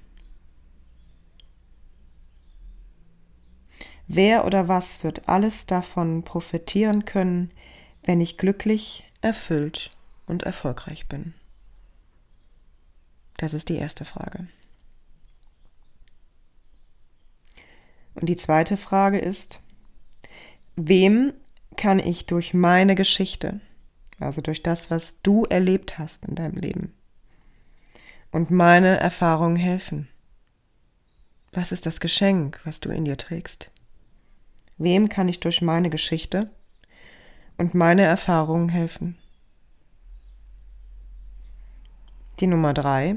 [4.07, 7.51] Wer oder was wird alles davon profitieren können,
[8.03, 9.89] wenn ich glücklich, erfüllt
[10.27, 11.33] und erfolgreich bin?
[13.37, 14.47] Das ist die erste Frage.
[18.15, 19.59] Und die zweite Frage ist,
[20.75, 21.33] wem
[21.75, 23.59] kann ich durch meine Geschichte,
[24.17, 26.93] Also durch das, was du erlebt hast in deinem Leben.
[28.31, 30.07] Und meine Erfahrungen helfen.
[31.51, 33.71] Was ist das Geschenk, was du in dir trägst?
[34.77, 36.49] Wem kann ich durch meine Geschichte
[37.57, 39.17] und meine Erfahrungen helfen?
[42.39, 43.15] Die Nummer drei.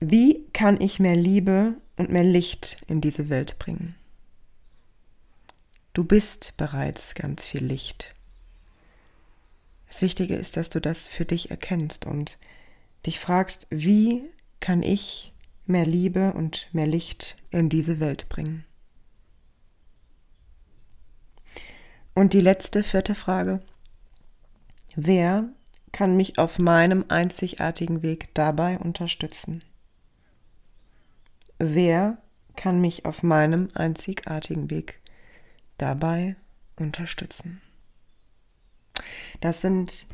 [0.00, 3.94] Wie kann ich mehr Liebe und mehr Licht in diese Welt bringen?
[5.92, 8.14] Du bist bereits ganz viel Licht.
[9.86, 12.38] Das Wichtige ist, dass du das für dich erkennst und
[13.06, 14.24] dich fragst, wie
[14.58, 15.32] kann ich
[15.66, 18.64] mehr Liebe und mehr Licht in diese Welt bringen?
[22.14, 23.60] Und die letzte, vierte Frage.
[24.96, 25.52] Wer
[25.92, 29.62] kann mich auf meinem einzigartigen Weg dabei unterstützen?
[31.58, 32.18] Wer
[32.56, 35.00] kann mich auf meinem einzigartigen Weg
[35.78, 36.36] dabei
[36.76, 37.60] unterstützen?
[39.40, 40.06] Das sind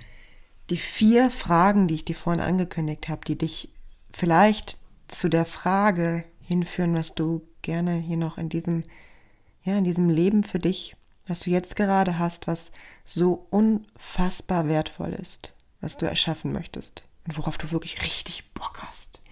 [0.69, 3.71] die vier Fragen, die ich dir vorhin angekündigt habe, die dich
[4.13, 8.83] vielleicht zu der Frage hinführen, was du gerne hier noch in diesem,
[9.65, 12.73] ja, in diesem Leben für dich, was du jetzt gerade hast, was
[13.05, 19.23] so unfassbar wertvoll ist was du erschaffen möchtest und worauf du wirklich richtig Bock hast.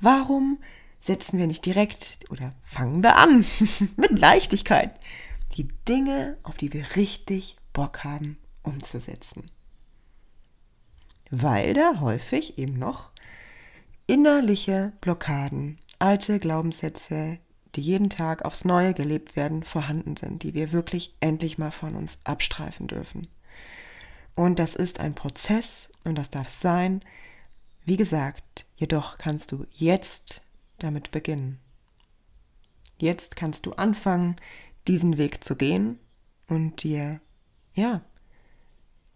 [0.00, 0.58] Warum
[1.00, 3.44] setzen wir nicht direkt oder fangen wir an
[3.96, 4.98] mit Leichtigkeit
[5.56, 9.50] die Dinge, auf die wir richtig Bock haben, umzusetzen?
[11.30, 13.10] Weil da häufig eben noch
[14.06, 17.38] innerliche Blockaden, alte Glaubenssätze,
[17.74, 21.94] die jeden Tag aufs Neue gelebt werden, vorhanden sind, die wir wirklich endlich mal von
[21.94, 23.28] uns abstreifen dürfen.
[24.38, 27.00] Und das ist ein Prozess und das darf sein.
[27.84, 30.42] Wie gesagt, jedoch kannst du jetzt
[30.78, 31.58] damit beginnen.
[32.98, 34.36] Jetzt kannst du anfangen,
[34.86, 35.98] diesen Weg zu gehen
[36.46, 37.20] und dir,
[37.74, 38.02] ja,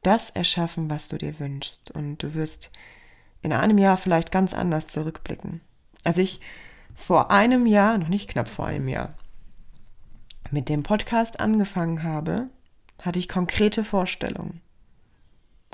[0.03, 1.93] das erschaffen, was du dir wünschst.
[1.93, 2.73] Und du wirst
[3.43, 5.61] in einem Jahr vielleicht ganz anders zurückblicken.
[6.03, 6.41] Als ich
[6.97, 9.15] vor einem Jahr, noch nicht knapp vor einem Jahr,
[10.51, 12.51] mit dem Podcast angefangen habe,
[13.01, 14.61] hatte ich konkrete Vorstellungen.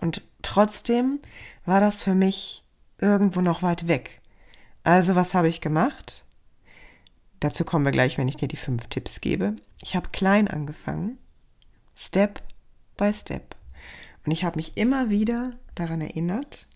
[0.01, 1.21] Und trotzdem
[1.65, 2.65] war das für mich
[2.99, 4.21] irgendwo noch weit weg.
[4.85, 6.25] Also was habe ich gemacht?
[7.41, 9.57] Dazu kommen wir gleich, wenn ich dir die fünf Tipps gebe.
[9.81, 11.19] Ich habe klein angefangen,
[11.95, 12.43] Step
[12.97, 13.55] by Step.
[14.25, 16.67] Und ich habe mich immer wieder daran erinnert,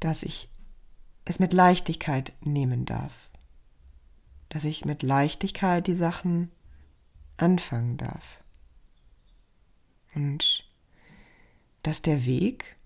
[0.00, 0.48] dass ich
[1.24, 3.28] es mit Leichtigkeit nehmen darf.
[4.48, 6.50] Dass ich mit Leichtigkeit die Sachen
[7.36, 8.40] anfangen darf.
[10.14, 10.63] Und
[11.84, 12.76] dass der Weg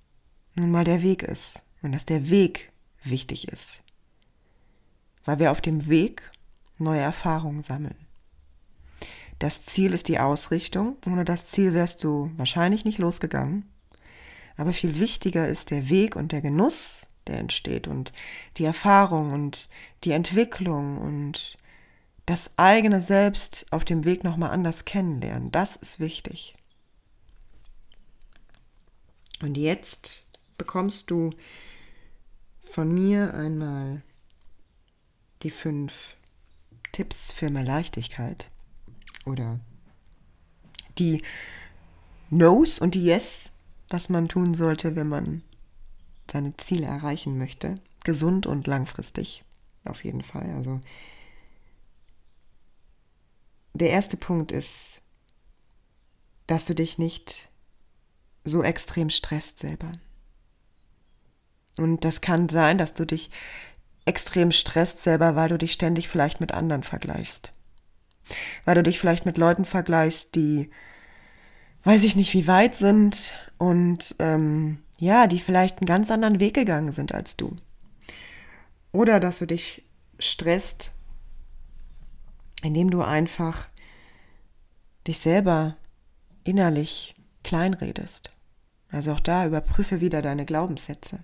[0.54, 2.70] nun mal der Weg ist und dass der Weg
[3.02, 3.80] wichtig ist,
[5.24, 6.22] weil wir auf dem Weg
[6.76, 7.96] neue Erfahrungen sammeln.
[9.38, 10.96] Das Ziel ist die Ausrichtung.
[11.06, 13.68] Ohne das Ziel wärst du wahrscheinlich nicht losgegangen.
[14.56, 18.12] Aber viel wichtiger ist der Weg und der Genuss, der entsteht und
[18.56, 19.68] die Erfahrung und
[20.02, 21.56] die Entwicklung und
[22.26, 25.52] das eigene Selbst auf dem Weg nochmal anders kennenlernen.
[25.52, 26.57] Das ist wichtig.
[29.40, 31.30] Und jetzt bekommst du
[32.62, 34.02] von mir einmal
[35.42, 36.16] die fünf
[36.92, 38.50] Tipps für mehr Leichtigkeit
[39.24, 39.60] oder
[40.98, 41.22] die
[42.30, 43.52] No's und die Yes,
[43.88, 45.42] was man tun sollte, wenn man
[46.30, 47.80] seine Ziele erreichen möchte.
[48.04, 49.44] Gesund und langfristig.
[49.84, 50.50] Auf jeden Fall.
[50.56, 50.80] Also
[53.74, 55.00] der erste Punkt ist,
[56.46, 57.48] dass du dich nicht
[58.48, 59.92] so extrem stresst selber.
[61.76, 63.30] Und das kann sein, dass du dich
[64.04, 67.52] extrem stresst selber, weil du dich ständig vielleicht mit anderen vergleichst.
[68.64, 70.70] Weil du dich vielleicht mit Leuten vergleichst, die,
[71.84, 76.54] weiß ich nicht, wie weit sind und ähm, ja, die vielleicht einen ganz anderen Weg
[76.54, 77.56] gegangen sind als du.
[78.92, 79.84] Oder dass du dich
[80.18, 80.90] stresst,
[82.62, 83.68] indem du einfach
[85.06, 85.76] dich selber
[86.44, 88.37] innerlich kleinredest.
[88.90, 91.20] Also auch da überprüfe wieder deine Glaubenssätze.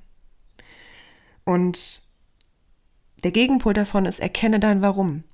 [1.45, 2.03] Und
[3.23, 5.25] der Gegenpol davon ist, erkenne dein Warum.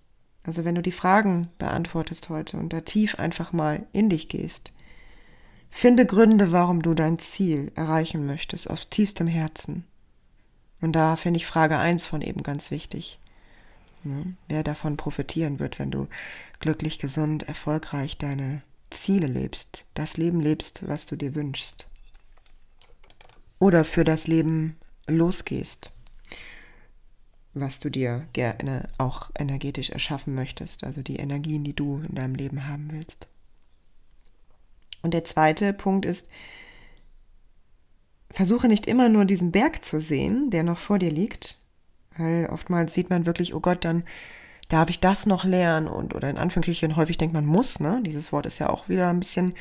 [0.44, 4.72] Also wenn du die Fragen beantwortest heute und da tief einfach mal in dich gehst,
[5.70, 9.84] finde Gründe, warum du dein Ziel erreichen möchtest, aus tiefstem Herzen.
[10.80, 13.18] Und da finde ich Frage 1 von eben ganz wichtig.
[14.02, 14.34] Ne?
[14.48, 16.08] Wer davon profitieren wird, wenn du
[16.58, 21.89] glücklich, gesund, erfolgreich deine Ziele lebst, das Leben lebst, was du dir wünschst
[23.60, 25.92] oder für das Leben losgehst,
[27.54, 32.34] was du dir gerne auch energetisch erschaffen möchtest, also die Energien, die du in deinem
[32.34, 33.28] Leben haben willst.
[35.02, 36.26] Und der zweite Punkt ist,
[38.30, 41.56] versuche nicht immer nur diesen Berg zu sehen, der noch vor dir liegt,
[42.16, 44.04] weil oftmals sieht man wirklich, oh Gott, dann
[44.68, 48.00] darf ich das noch lernen und oder in Anführungsstrichen häufig denkt man muss, ne?
[48.06, 49.54] Dieses Wort ist ja auch wieder ein bisschen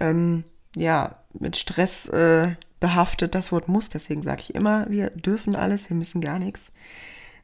[0.00, 3.34] ähm, ja mit Stress äh, behaftet.
[3.34, 6.72] Das Wort muss, deswegen sage ich immer, wir dürfen alles, wir müssen gar nichts.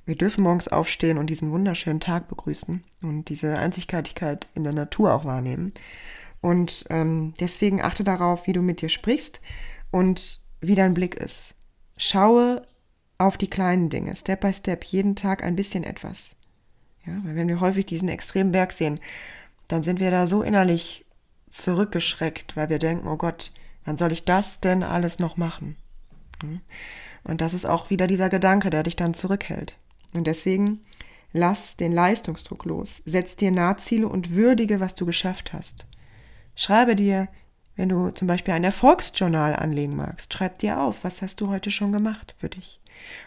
[0.06, 5.14] Wir dürfen morgens aufstehen und diesen wunderschönen Tag begrüßen und diese Einzigartigkeit in der Natur
[5.14, 5.72] auch wahrnehmen.
[6.42, 9.40] Und ähm, deswegen achte darauf, wie du mit dir sprichst
[9.90, 11.54] und wie dein Blick ist.
[11.96, 12.66] Schaue
[13.16, 16.36] auf die kleinen Dinge, Step by Step, jeden Tag ein bisschen etwas.
[17.06, 19.00] Ja, weil wenn wir häufig diesen extremen Berg sehen,
[19.68, 21.06] dann sind wir da so innerlich
[21.48, 23.52] zurückgeschreckt, weil wir denken, oh Gott,
[23.84, 25.76] wann soll ich das denn alles noch machen?
[27.24, 29.76] Und das ist auch wieder dieser Gedanke, der dich dann zurückhält.
[30.12, 30.80] Und deswegen
[31.32, 35.86] lass den Leistungsdruck los, setz dir Nahziele und würdige, was du geschafft hast.
[36.54, 37.28] Schreibe dir,
[37.76, 41.72] wenn du zum Beispiel ein Erfolgsjournal anlegen magst, schreib dir auf, was hast du heute
[41.72, 42.80] schon gemacht für dich.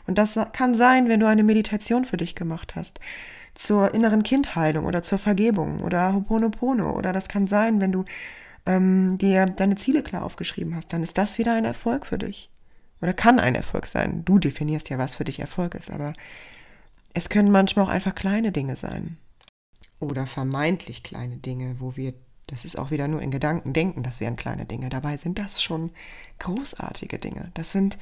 [0.05, 3.01] Und das kann sein, wenn du eine Meditation für dich gemacht hast,
[3.53, 6.95] zur inneren Kindheilung oder zur Vergebung oder Hoponopono.
[6.95, 8.05] Oder das kann sein, wenn du
[8.67, 12.51] ähm, dir deine Ziele klar aufgeschrieben hast, dann ist das wieder ein Erfolg für dich.
[13.01, 14.25] Oder kann ein Erfolg sein.
[14.25, 16.13] Du definierst ja, was für dich Erfolg ist, aber
[17.13, 19.17] es können manchmal auch einfach kleine Dinge sein.
[19.99, 22.13] Oder vermeintlich kleine Dinge, wo wir,
[22.47, 24.89] das ist auch wieder nur in Gedanken denken, das wären kleine Dinge.
[24.89, 25.91] Dabei sind das schon
[26.39, 27.51] großartige Dinge.
[27.53, 27.97] Das sind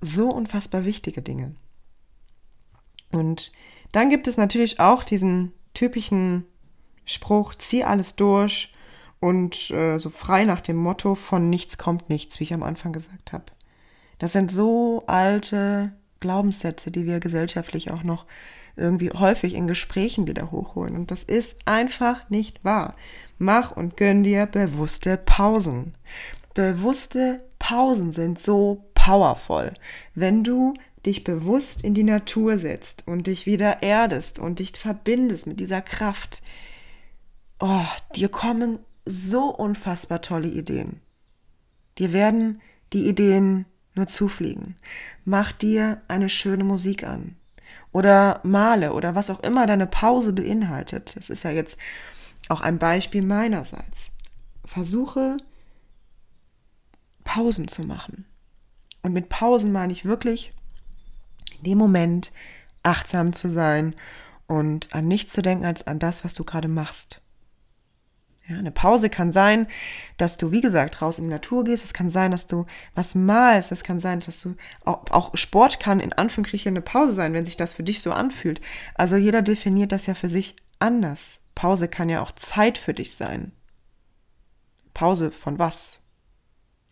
[0.00, 1.54] so unfassbar wichtige Dinge.
[3.10, 3.52] Und
[3.92, 6.44] dann gibt es natürlich auch diesen typischen
[7.04, 8.72] Spruch, zieh alles durch
[9.22, 12.92] und äh, so frei nach dem Motto, von nichts kommt nichts, wie ich am Anfang
[12.92, 13.44] gesagt habe.
[14.18, 18.26] Das sind so alte Glaubenssätze, die wir gesellschaftlich auch noch
[18.74, 20.96] irgendwie häufig in Gesprächen wieder hochholen.
[20.96, 22.96] Und das ist einfach nicht wahr.
[23.38, 25.94] Mach und gönn dir bewusste Pausen.
[26.54, 29.72] Bewusste Pausen sind so powerful.
[30.16, 30.74] Wenn du
[31.06, 35.80] dich bewusst in die Natur setzt und dich wieder erdest und dich verbindest mit dieser
[35.80, 36.42] Kraft,
[37.60, 41.00] oh, dir kommen so unfassbar tolle Ideen.
[41.98, 42.60] Dir werden
[42.92, 44.76] die Ideen nur zufliegen.
[45.24, 47.36] Mach dir eine schöne Musik an
[47.92, 51.14] oder male oder was auch immer deine Pause beinhaltet.
[51.16, 51.76] Das ist ja jetzt
[52.48, 54.10] auch ein Beispiel meinerseits.
[54.64, 55.36] Versuche
[57.24, 58.24] Pausen zu machen.
[59.02, 60.52] Und mit Pausen meine ich wirklich
[61.58, 62.32] in dem Moment
[62.82, 63.94] achtsam zu sein
[64.46, 67.21] und an nichts zu denken als an das, was du gerade machst.
[68.52, 69.66] Ja, eine Pause kann sein,
[70.18, 71.84] dass du, wie gesagt, raus in die Natur gehst.
[71.84, 73.72] Es kann sein, dass du was malst.
[73.72, 77.46] Es kann sein, dass du auch, auch Sport kann in Anführungsstrichen eine Pause sein, wenn
[77.46, 78.60] sich das für dich so anfühlt.
[78.94, 81.40] Also jeder definiert das ja für sich anders.
[81.54, 83.52] Pause kann ja auch Zeit für dich sein.
[84.92, 86.02] Pause von was?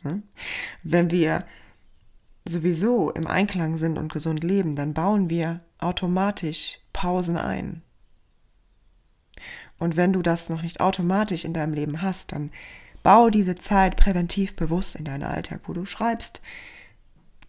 [0.01, 0.23] Hm?
[0.83, 1.45] Wenn wir
[2.47, 7.83] sowieso im Einklang sind und gesund leben, dann bauen wir automatisch Pausen ein.
[9.81, 12.53] Und wenn du das noch nicht automatisch in deinem Leben hast, dann
[13.03, 16.41] bau diese Zeit präventiv bewusst in deinen Alltag, wo du schreibst,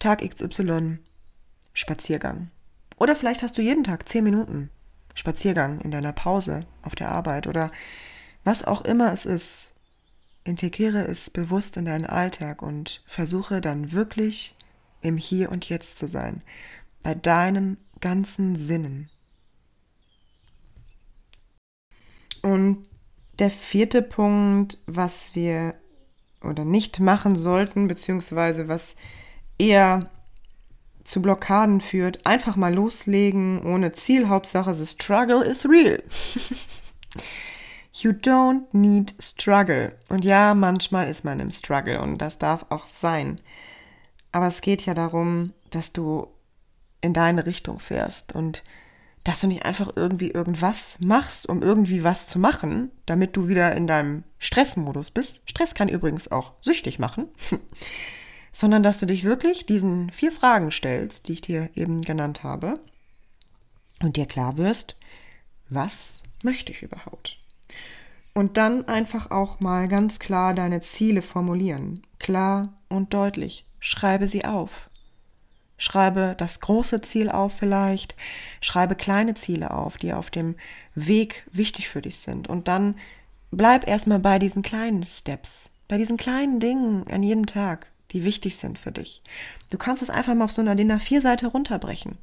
[0.00, 0.98] Tag XY,
[1.74, 2.50] Spaziergang.
[2.96, 4.70] Oder vielleicht hast du jeden Tag zehn Minuten
[5.14, 7.70] Spaziergang in deiner Pause auf der Arbeit oder
[8.44, 9.72] was auch immer es ist.
[10.44, 14.56] Integriere es bewusst in deinen Alltag und versuche dann wirklich
[15.02, 16.42] im Hier und Jetzt zu sein,
[17.02, 19.10] bei deinen ganzen Sinnen.
[22.42, 22.86] Und
[23.38, 25.74] der vierte Punkt, was wir
[26.42, 28.96] oder nicht machen sollten, beziehungsweise was
[29.58, 30.10] eher
[31.04, 34.28] zu Blockaden führt, einfach mal loslegen, ohne Ziel.
[34.28, 36.02] Hauptsache, the struggle is real.
[37.92, 39.96] you don't need struggle.
[40.08, 43.40] Und ja, manchmal ist man im Struggle und das darf auch sein.
[44.30, 46.28] Aber es geht ja darum, dass du
[47.00, 48.62] in deine Richtung fährst und
[49.24, 53.74] dass du nicht einfach irgendwie irgendwas machst, um irgendwie was zu machen, damit du wieder
[53.76, 55.42] in deinem Stressmodus bist.
[55.46, 57.28] Stress kann übrigens auch süchtig machen.
[58.52, 62.80] Sondern dass du dich wirklich diesen vier Fragen stellst, die ich dir eben genannt habe,
[64.02, 64.96] und dir klar wirst,
[65.68, 67.38] was möchte ich überhaupt?
[68.34, 72.02] Und dann einfach auch mal ganz klar deine Ziele formulieren.
[72.18, 73.66] Klar und deutlich.
[73.78, 74.90] Schreibe sie auf.
[75.82, 78.14] Schreibe das große Ziel auf vielleicht,
[78.60, 80.54] schreibe kleine Ziele auf, die auf dem
[80.94, 82.48] Weg wichtig für dich sind.
[82.48, 82.94] Und dann
[83.50, 88.58] bleib erstmal bei diesen kleinen Steps, bei diesen kleinen Dingen an jedem Tag, die wichtig
[88.58, 89.24] sind für dich.
[89.70, 92.16] Du kannst es einfach mal auf so einer DIN A4-Seite runterbrechen.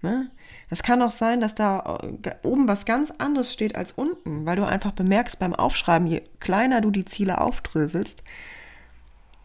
[0.00, 0.30] Ne?
[0.70, 4.54] Es kann auch sein, dass da äh, oben was ganz anderes steht als unten, weil
[4.54, 8.22] du einfach bemerkst beim Aufschreiben, je kleiner du die Ziele aufdröselst,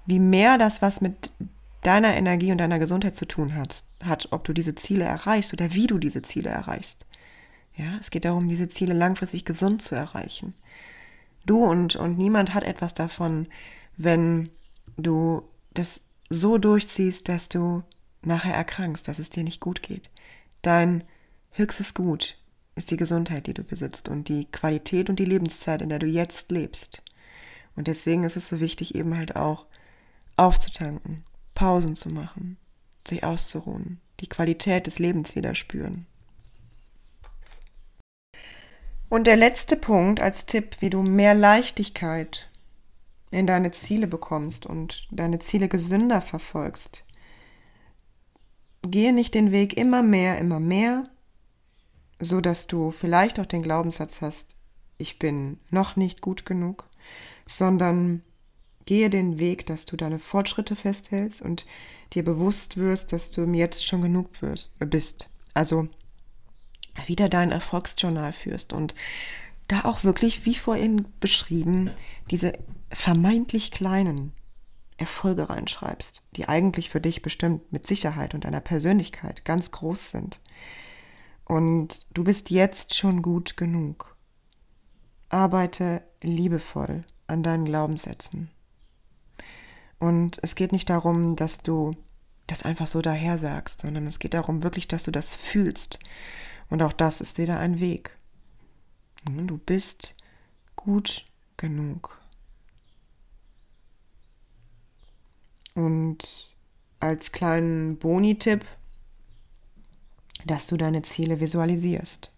[0.05, 1.31] wie mehr das was mit
[1.81, 5.73] deiner Energie und deiner Gesundheit zu tun hat, hat, ob du diese Ziele erreichst oder
[5.73, 7.05] wie du diese Ziele erreichst.
[7.75, 10.53] Ja, es geht darum, diese Ziele langfristig gesund zu erreichen.
[11.45, 13.47] Du und, und niemand hat etwas davon,
[13.95, 14.49] wenn
[14.97, 17.83] du das so durchziehst, dass du
[18.21, 20.09] nachher erkrankst, dass es dir nicht gut geht.
[20.61, 21.03] Dein
[21.51, 22.37] höchstes Gut
[22.75, 26.07] ist die Gesundheit, die du besitzt und die Qualität und die Lebenszeit, in der du
[26.07, 27.01] jetzt lebst.
[27.75, 29.65] Und deswegen ist es so wichtig, eben halt auch
[30.35, 31.23] aufzutanken,
[31.59, 32.55] Pausen zu machen,
[33.05, 36.05] sich auszuruhen, die Qualität des Lebens wieder spüren.
[39.09, 42.49] Und der letzte Punkt als Tipp, wie du mehr Leichtigkeit
[43.29, 47.03] in deine Ziele bekommst und deine Ziele gesünder verfolgst.
[48.83, 51.09] Gehe nicht den Weg immer mehr, immer mehr,
[52.19, 54.55] so dass du vielleicht auch den Glaubenssatz hast,
[54.97, 56.87] ich bin noch nicht gut genug,
[57.45, 58.21] sondern
[58.89, 61.67] gehe den Weg, dass du deine Fortschritte festhältst und
[62.13, 65.29] dir bewusst wirst, dass du jetzt schon genug wirst, äh, bist.
[65.53, 65.89] Also
[67.05, 68.95] wieder dein Erfolgsjournal führst und
[69.67, 71.91] da auch wirklich, wie vorhin beschrieben,
[72.31, 72.53] diese
[72.91, 74.33] vermeintlich kleinen
[74.97, 80.39] Erfolge reinschreibst, die eigentlich für dich bestimmt mit Sicherheit und deiner Persönlichkeit ganz groß sind.
[81.45, 84.15] Und du bist jetzt schon gut genug.
[85.29, 88.49] Arbeite liebevoll an deinen Glaubenssätzen.
[89.99, 91.95] Und es geht nicht darum, dass du
[92.47, 95.99] das einfach so daher sagst, sondern es geht darum wirklich, dass du das fühlst
[96.69, 98.17] und auch das ist wieder ein Weg.
[99.25, 100.15] Du bist
[100.75, 101.25] gut
[101.57, 102.19] genug.
[105.75, 106.55] Und
[106.99, 108.65] als kleinen Boni-Tipp,
[110.45, 112.31] dass du deine Ziele visualisierst.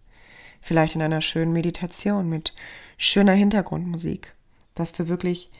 [0.61, 2.53] Vielleicht in einer schönen Meditation mit
[2.97, 4.35] schöner Hintergrundmusik.
[4.75, 5.51] Dass du wirklich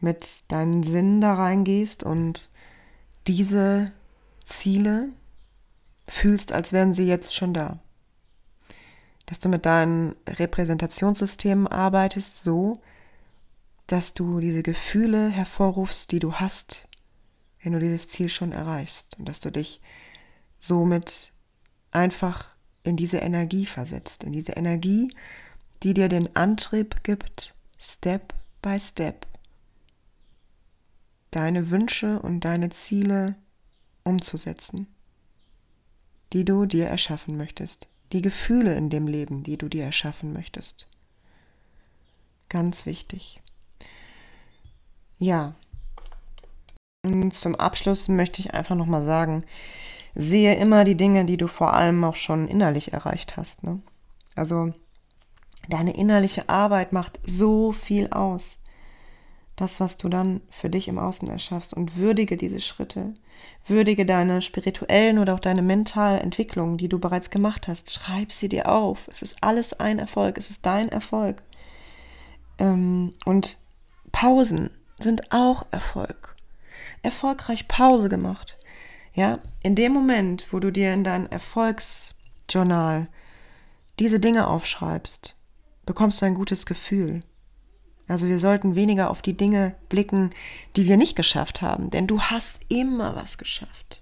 [0.00, 2.50] mit deinen Sinnen da reingehst und
[3.26, 3.92] diese
[4.44, 5.10] Ziele
[6.06, 7.78] fühlst, als wären sie jetzt schon da
[9.28, 12.80] dass du mit deinen Repräsentationssystemen arbeitest, so,
[13.86, 16.88] dass du diese Gefühle hervorrufst, die du hast,
[17.62, 19.18] wenn du dieses Ziel schon erreichst.
[19.18, 19.82] Und dass du dich
[20.58, 21.32] somit
[21.90, 22.46] einfach
[22.84, 25.14] in diese Energie versetzt, in diese Energie,
[25.82, 28.32] die dir den Antrieb gibt, Step
[28.62, 29.26] by Step,
[31.30, 33.36] deine Wünsche und deine Ziele
[34.04, 34.86] umzusetzen,
[36.32, 40.86] die du dir erschaffen möchtest die Gefühle in dem Leben, die du dir erschaffen möchtest.
[42.48, 43.40] Ganz wichtig.
[45.18, 45.54] Ja.
[47.04, 49.44] Und zum Abschluss möchte ich einfach nochmal sagen,
[50.14, 53.62] sehe immer die Dinge, die du vor allem auch schon innerlich erreicht hast.
[53.62, 53.80] Ne?
[54.34, 54.72] Also
[55.68, 58.57] deine innerliche Arbeit macht so viel aus
[59.60, 63.14] das, was du dann für dich im Außen erschaffst und würdige diese Schritte.
[63.66, 67.92] Würdige deine spirituellen oder auch deine mentale Entwicklung, die du bereits gemacht hast.
[67.92, 69.08] Schreib sie dir auf.
[69.08, 70.38] Es ist alles ein Erfolg.
[70.38, 71.42] Es ist dein Erfolg.
[72.58, 73.58] Ähm, und
[74.12, 76.36] Pausen sind auch Erfolg.
[77.02, 78.58] Erfolgreich Pause gemacht.
[79.14, 83.08] Ja, in dem Moment, wo du dir in dein Erfolgsjournal
[83.98, 85.34] diese Dinge aufschreibst,
[85.86, 87.20] bekommst du ein gutes Gefühl.
[88.08, 90.30] Also wir sollten weniger auf die Dinge blicken,
[90.76, 94.00] die wir nicht geschafft haben, denn du hast immer was geschafft.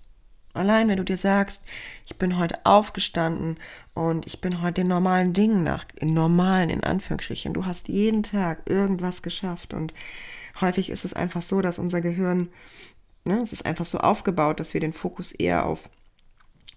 [0.54, 1.60] Allein wenn du dir sagst,
[2.06, 3.58] ich bin heute aufgestanden
[3.92, 8.22] und ich bin heute den normalen Dingen nach, in normalen, in Anführungsstrichen, du hast jeden
[8.22, 9.92] Tag irgendwas geschafft und
[10.60, 12.48] häufig ist es einfach so, dass unser Gehirn,
[13.26, 15.90] ne, es ist einfach so aufgebaut, dass wir den Fokus eher auf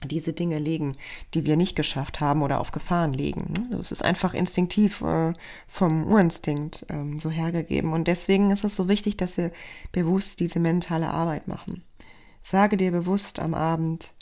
[0.05, 0.95] diese Dinge legen,
[1.33, 3.53] die wir nicht geschafft haben oder auf Gefahren legen.
[3.53, 3.77] Ne?
[3.77, 5.33] Das ist einfach instinktiv äh,
[5.67, 7.91] vom Urinstinkt ähm, so hergegeben.
[7.93, 9.51] Und deswegen ist es so wichtig, dass wir
[9.91, 11.83] bewusst diese mentale Arbeit machen.
[12.43, 14.13] Sage dir bewusst am Abend,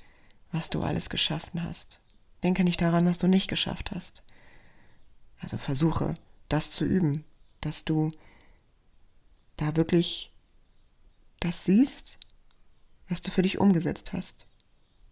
[0.51, 1.99] was du alles geschaffen hast.
[2.43, 4.23] Denke nicht daran, was du nicht geschafft hast.
[5.39, 6.15] Also versuche,
[6.49, 7.23] das zu üben,
[7.61, 8.09] dass du
[9.57, 10.31] da wirklich
[11.39, 12.17] das siehst,
[13.09, 14.46] was du für dich umgesetzt hast.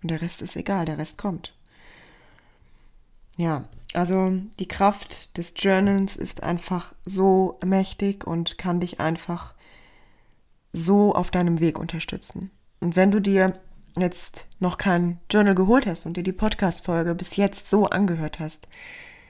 [0.05, 1.51] Und der Rest ist egal, der Rest kommt.
[3.37, 3.63] Ja,
[3.95, 9.55] also die Kraft des Journals ist einfach so mächtig und kann dich einfach
[10.73, 12.51] so auf deinem Weg unterstützen.
[12.79, 13.53] Und wenn du dir
[13.97, 18.67] jetzt noch kein Journal geholt hast und dir die Podcast-Folge bis jetzt so angehört hast,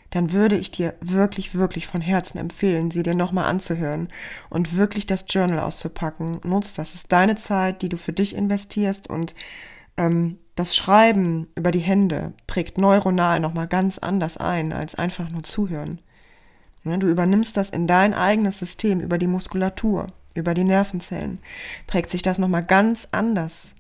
[0.10, 4.10] dann würde ich dir wirklich, wirklich von Herzen empfehlen, sie dir nochmal anzuhören
[4.50, 6.42] und wirklich das Journal auszupacken.
[6.44, 6.90] Nutz das.
[6.90, 9.36] Es ist deine Zeit, die du für dich investierst und
[9.96, 15.44] ähm, das Schreiben über die Hände prägt neuronal nochmal ganz anders ein, als einfach nur
[15.44, 16.00] zuhören.
[16.86, 21.40] Du übernimmst das in dein eigenes System über die Muskulatur, über die Nervenzellen,
[21.88, 23.74] prägt sich das nochmal ganz anders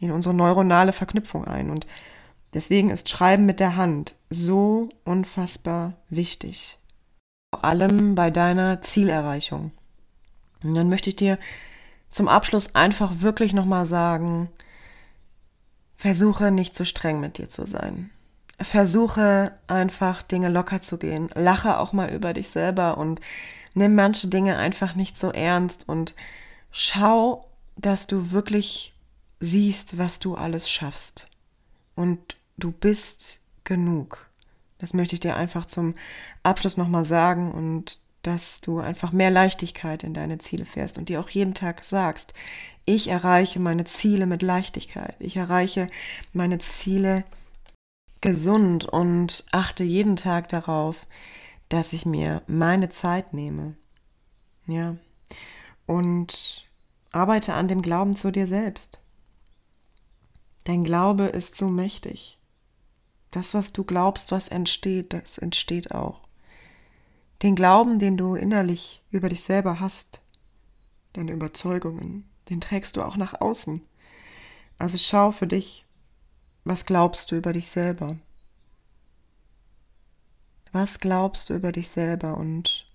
[0.00, 1.70] in unsere neuronale Verknüpfung ein.
[1.70, 1.86] Und
[2.54, 6.78] deswegen ist Schreiben mit der Hand so unfassbar wichtig.
[7.54, 9.72] Vor allem bei deiner Zielerreichung.
[10.62, 11.38] Und dann möchte ich dir
[12.10, 14.50] zum Abschluss einfach wirklich nochmal sagen,
[15.98, 18.10] versuche nicht zu streng mit dir zu sein.
[18.60, 21.28] Versuche einfach Dinge locker zu gehen.
[21.34, 23.20] Lache auch mal über dich selber und
[23.74, 26.14] nimm manche Dinge einfach nicht so ernst und
[26.70, 28.94] schau, dass du wirklich
[29.40, 31.26] siehst, was du alles schaffst.
[31.96, 34.30] Und du bist genug.
[34.78, 35.96] Das möchte ich dir einfach zum
[36.44, 41.20] Abschluss nochmal sagen und dass du einfach mehr Leichtigkeit in deine Ziele fährst und dir
[41.20, 42.34] auch jeden Tag sagst,
[42.88, 45.14] ich erreiche meine Ziele mit Leichtigkeit.
[45.18, 45.88] Ich erreiche
[46.32, 47.24] meine Ziele
[48.22, 51.06] gesund und achte jeden Tag darauf,
[51.68, 53.74] dass ich mir meine Zeit nehme.
[54.66, 54.96] Ja.
[55.84, 56.66] Und
[57.12, 58.98] arbeite an dem Glauben zu dir selbst.
[60.64, 62.38] Dein Glaube ist so mächtig.
[63.32, 66.22] Das, was du glaubst, was entsteht, das entsteht auch.
[67.42, 70.22] Den Glauben, den du innerlich über dich selber hast,
[71.12, 73.80] deine Überzeugungen, den trägst du auch nach außen.
[74.78, 75.84] Also schau für dich,
[76.64, 78.16] was glaubst du über dich selber?
[80.72, 82.36] Was glaubst du über dich selber?
[82.36, 82.86] Und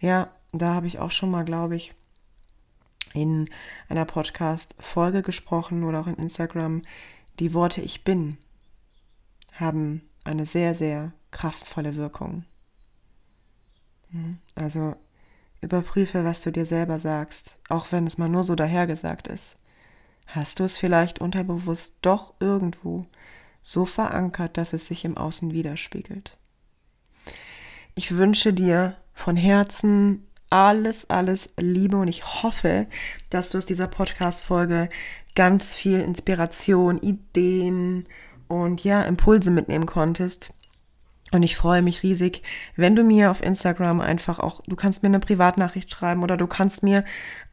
[0.00, 1.94] ja, da habe ich auch schon mal, glaube ich,
[3.12, 3.48] in
[3.88, 6.82] einer Podcast-Folge gesprochen oder auch in Instagram.
[7.38, 8.38] Die Worte Ich bin
[9.52, 12.44] haben eine sehr, sehr kraftvolle Wirkung.
[14.10, 14.96] Hm, also
[15.62, 19.56] überprüfe, was du dir selber sagst, auch wenn es mal nur so dahergesagt ist.
[20.26, 23.06] Hast du es vielleicht unterbewusst doch irgendwo
[23.62, 26.36] so verankert, dass es sich im Außen widerspiegelt?
[27.94, 32.86] Ich wünsche dir von Herzen alles, alles Liebe und ich hoffe,
[33.30, 34.88] dass du aus dieser Podcast-Folge
[35.34, 38.06] ganz viel Inspiration, Ideen
[38.48, 40.52] und ja, Impulse mitnehmen konntest.
[41.32, 42.42] Und ich freue mich riesig,
[42.76, 46.46] wenn du mir auf Instagram einfach auch, du kannst mir eine Privatnachricht schreiben oder du
[46.46, 47.04] kannst mir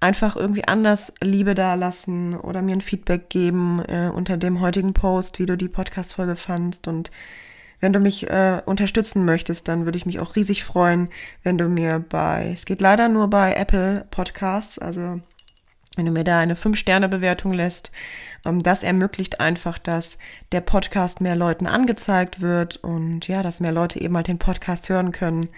[0.02, 4.94] einfach irgendwie anders Liebe da lassen oder mir ein Feedback geben äh, unter dem heutigen
[4.94, 6.90] Post, wie du die Podcast-Folge fandst.
[6.90, 7.10] Und
[7.80, 11.08] wenn du mich äh, unterstützen möchtest, dann würde ich mich auch riesig freuen,
[11.44, 15.22] wenn du mir bei, es geht leider nur bei Apple Podcasts, also
[16.00, 17.92] wenn du mir da eine 5-Sterne-Bewertung lässt.
[18.46, 20.18] Ähm, das ermöglicht einfach, dass
[20.54, 24.88] der Podcast mehr Leuten angezeigt wird und ja, dass mehr Leute eben halt den Podcast
[24.88, 25.50] hören können.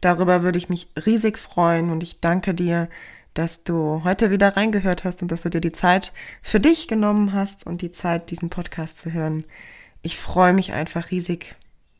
[0.00, 2.88] Darüber würde ich mich riesig freuen und ich danke dir,
[3.34, 7.32] dass du heute wieder reingehört hast und dass du dir die Zeit für dich genommen
[7.32, 9.44] hast und die Zeit, diesen Podcast zu hören.
[10.02, 11.56] Ich freue mich einfach riesig,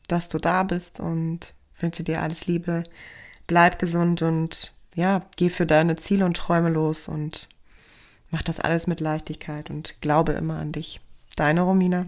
[0.07, 2.83] dass du da bist und wünsche dir alles Liebe.
[3.47, 7.49] Bleib gesund und ja, geh für deine Ziele und Träume los und
[8.31, 10.99] mach das alles mit Leichtigkeit und glaube immer an dich.
[11.35, 12.07] Deine Romina.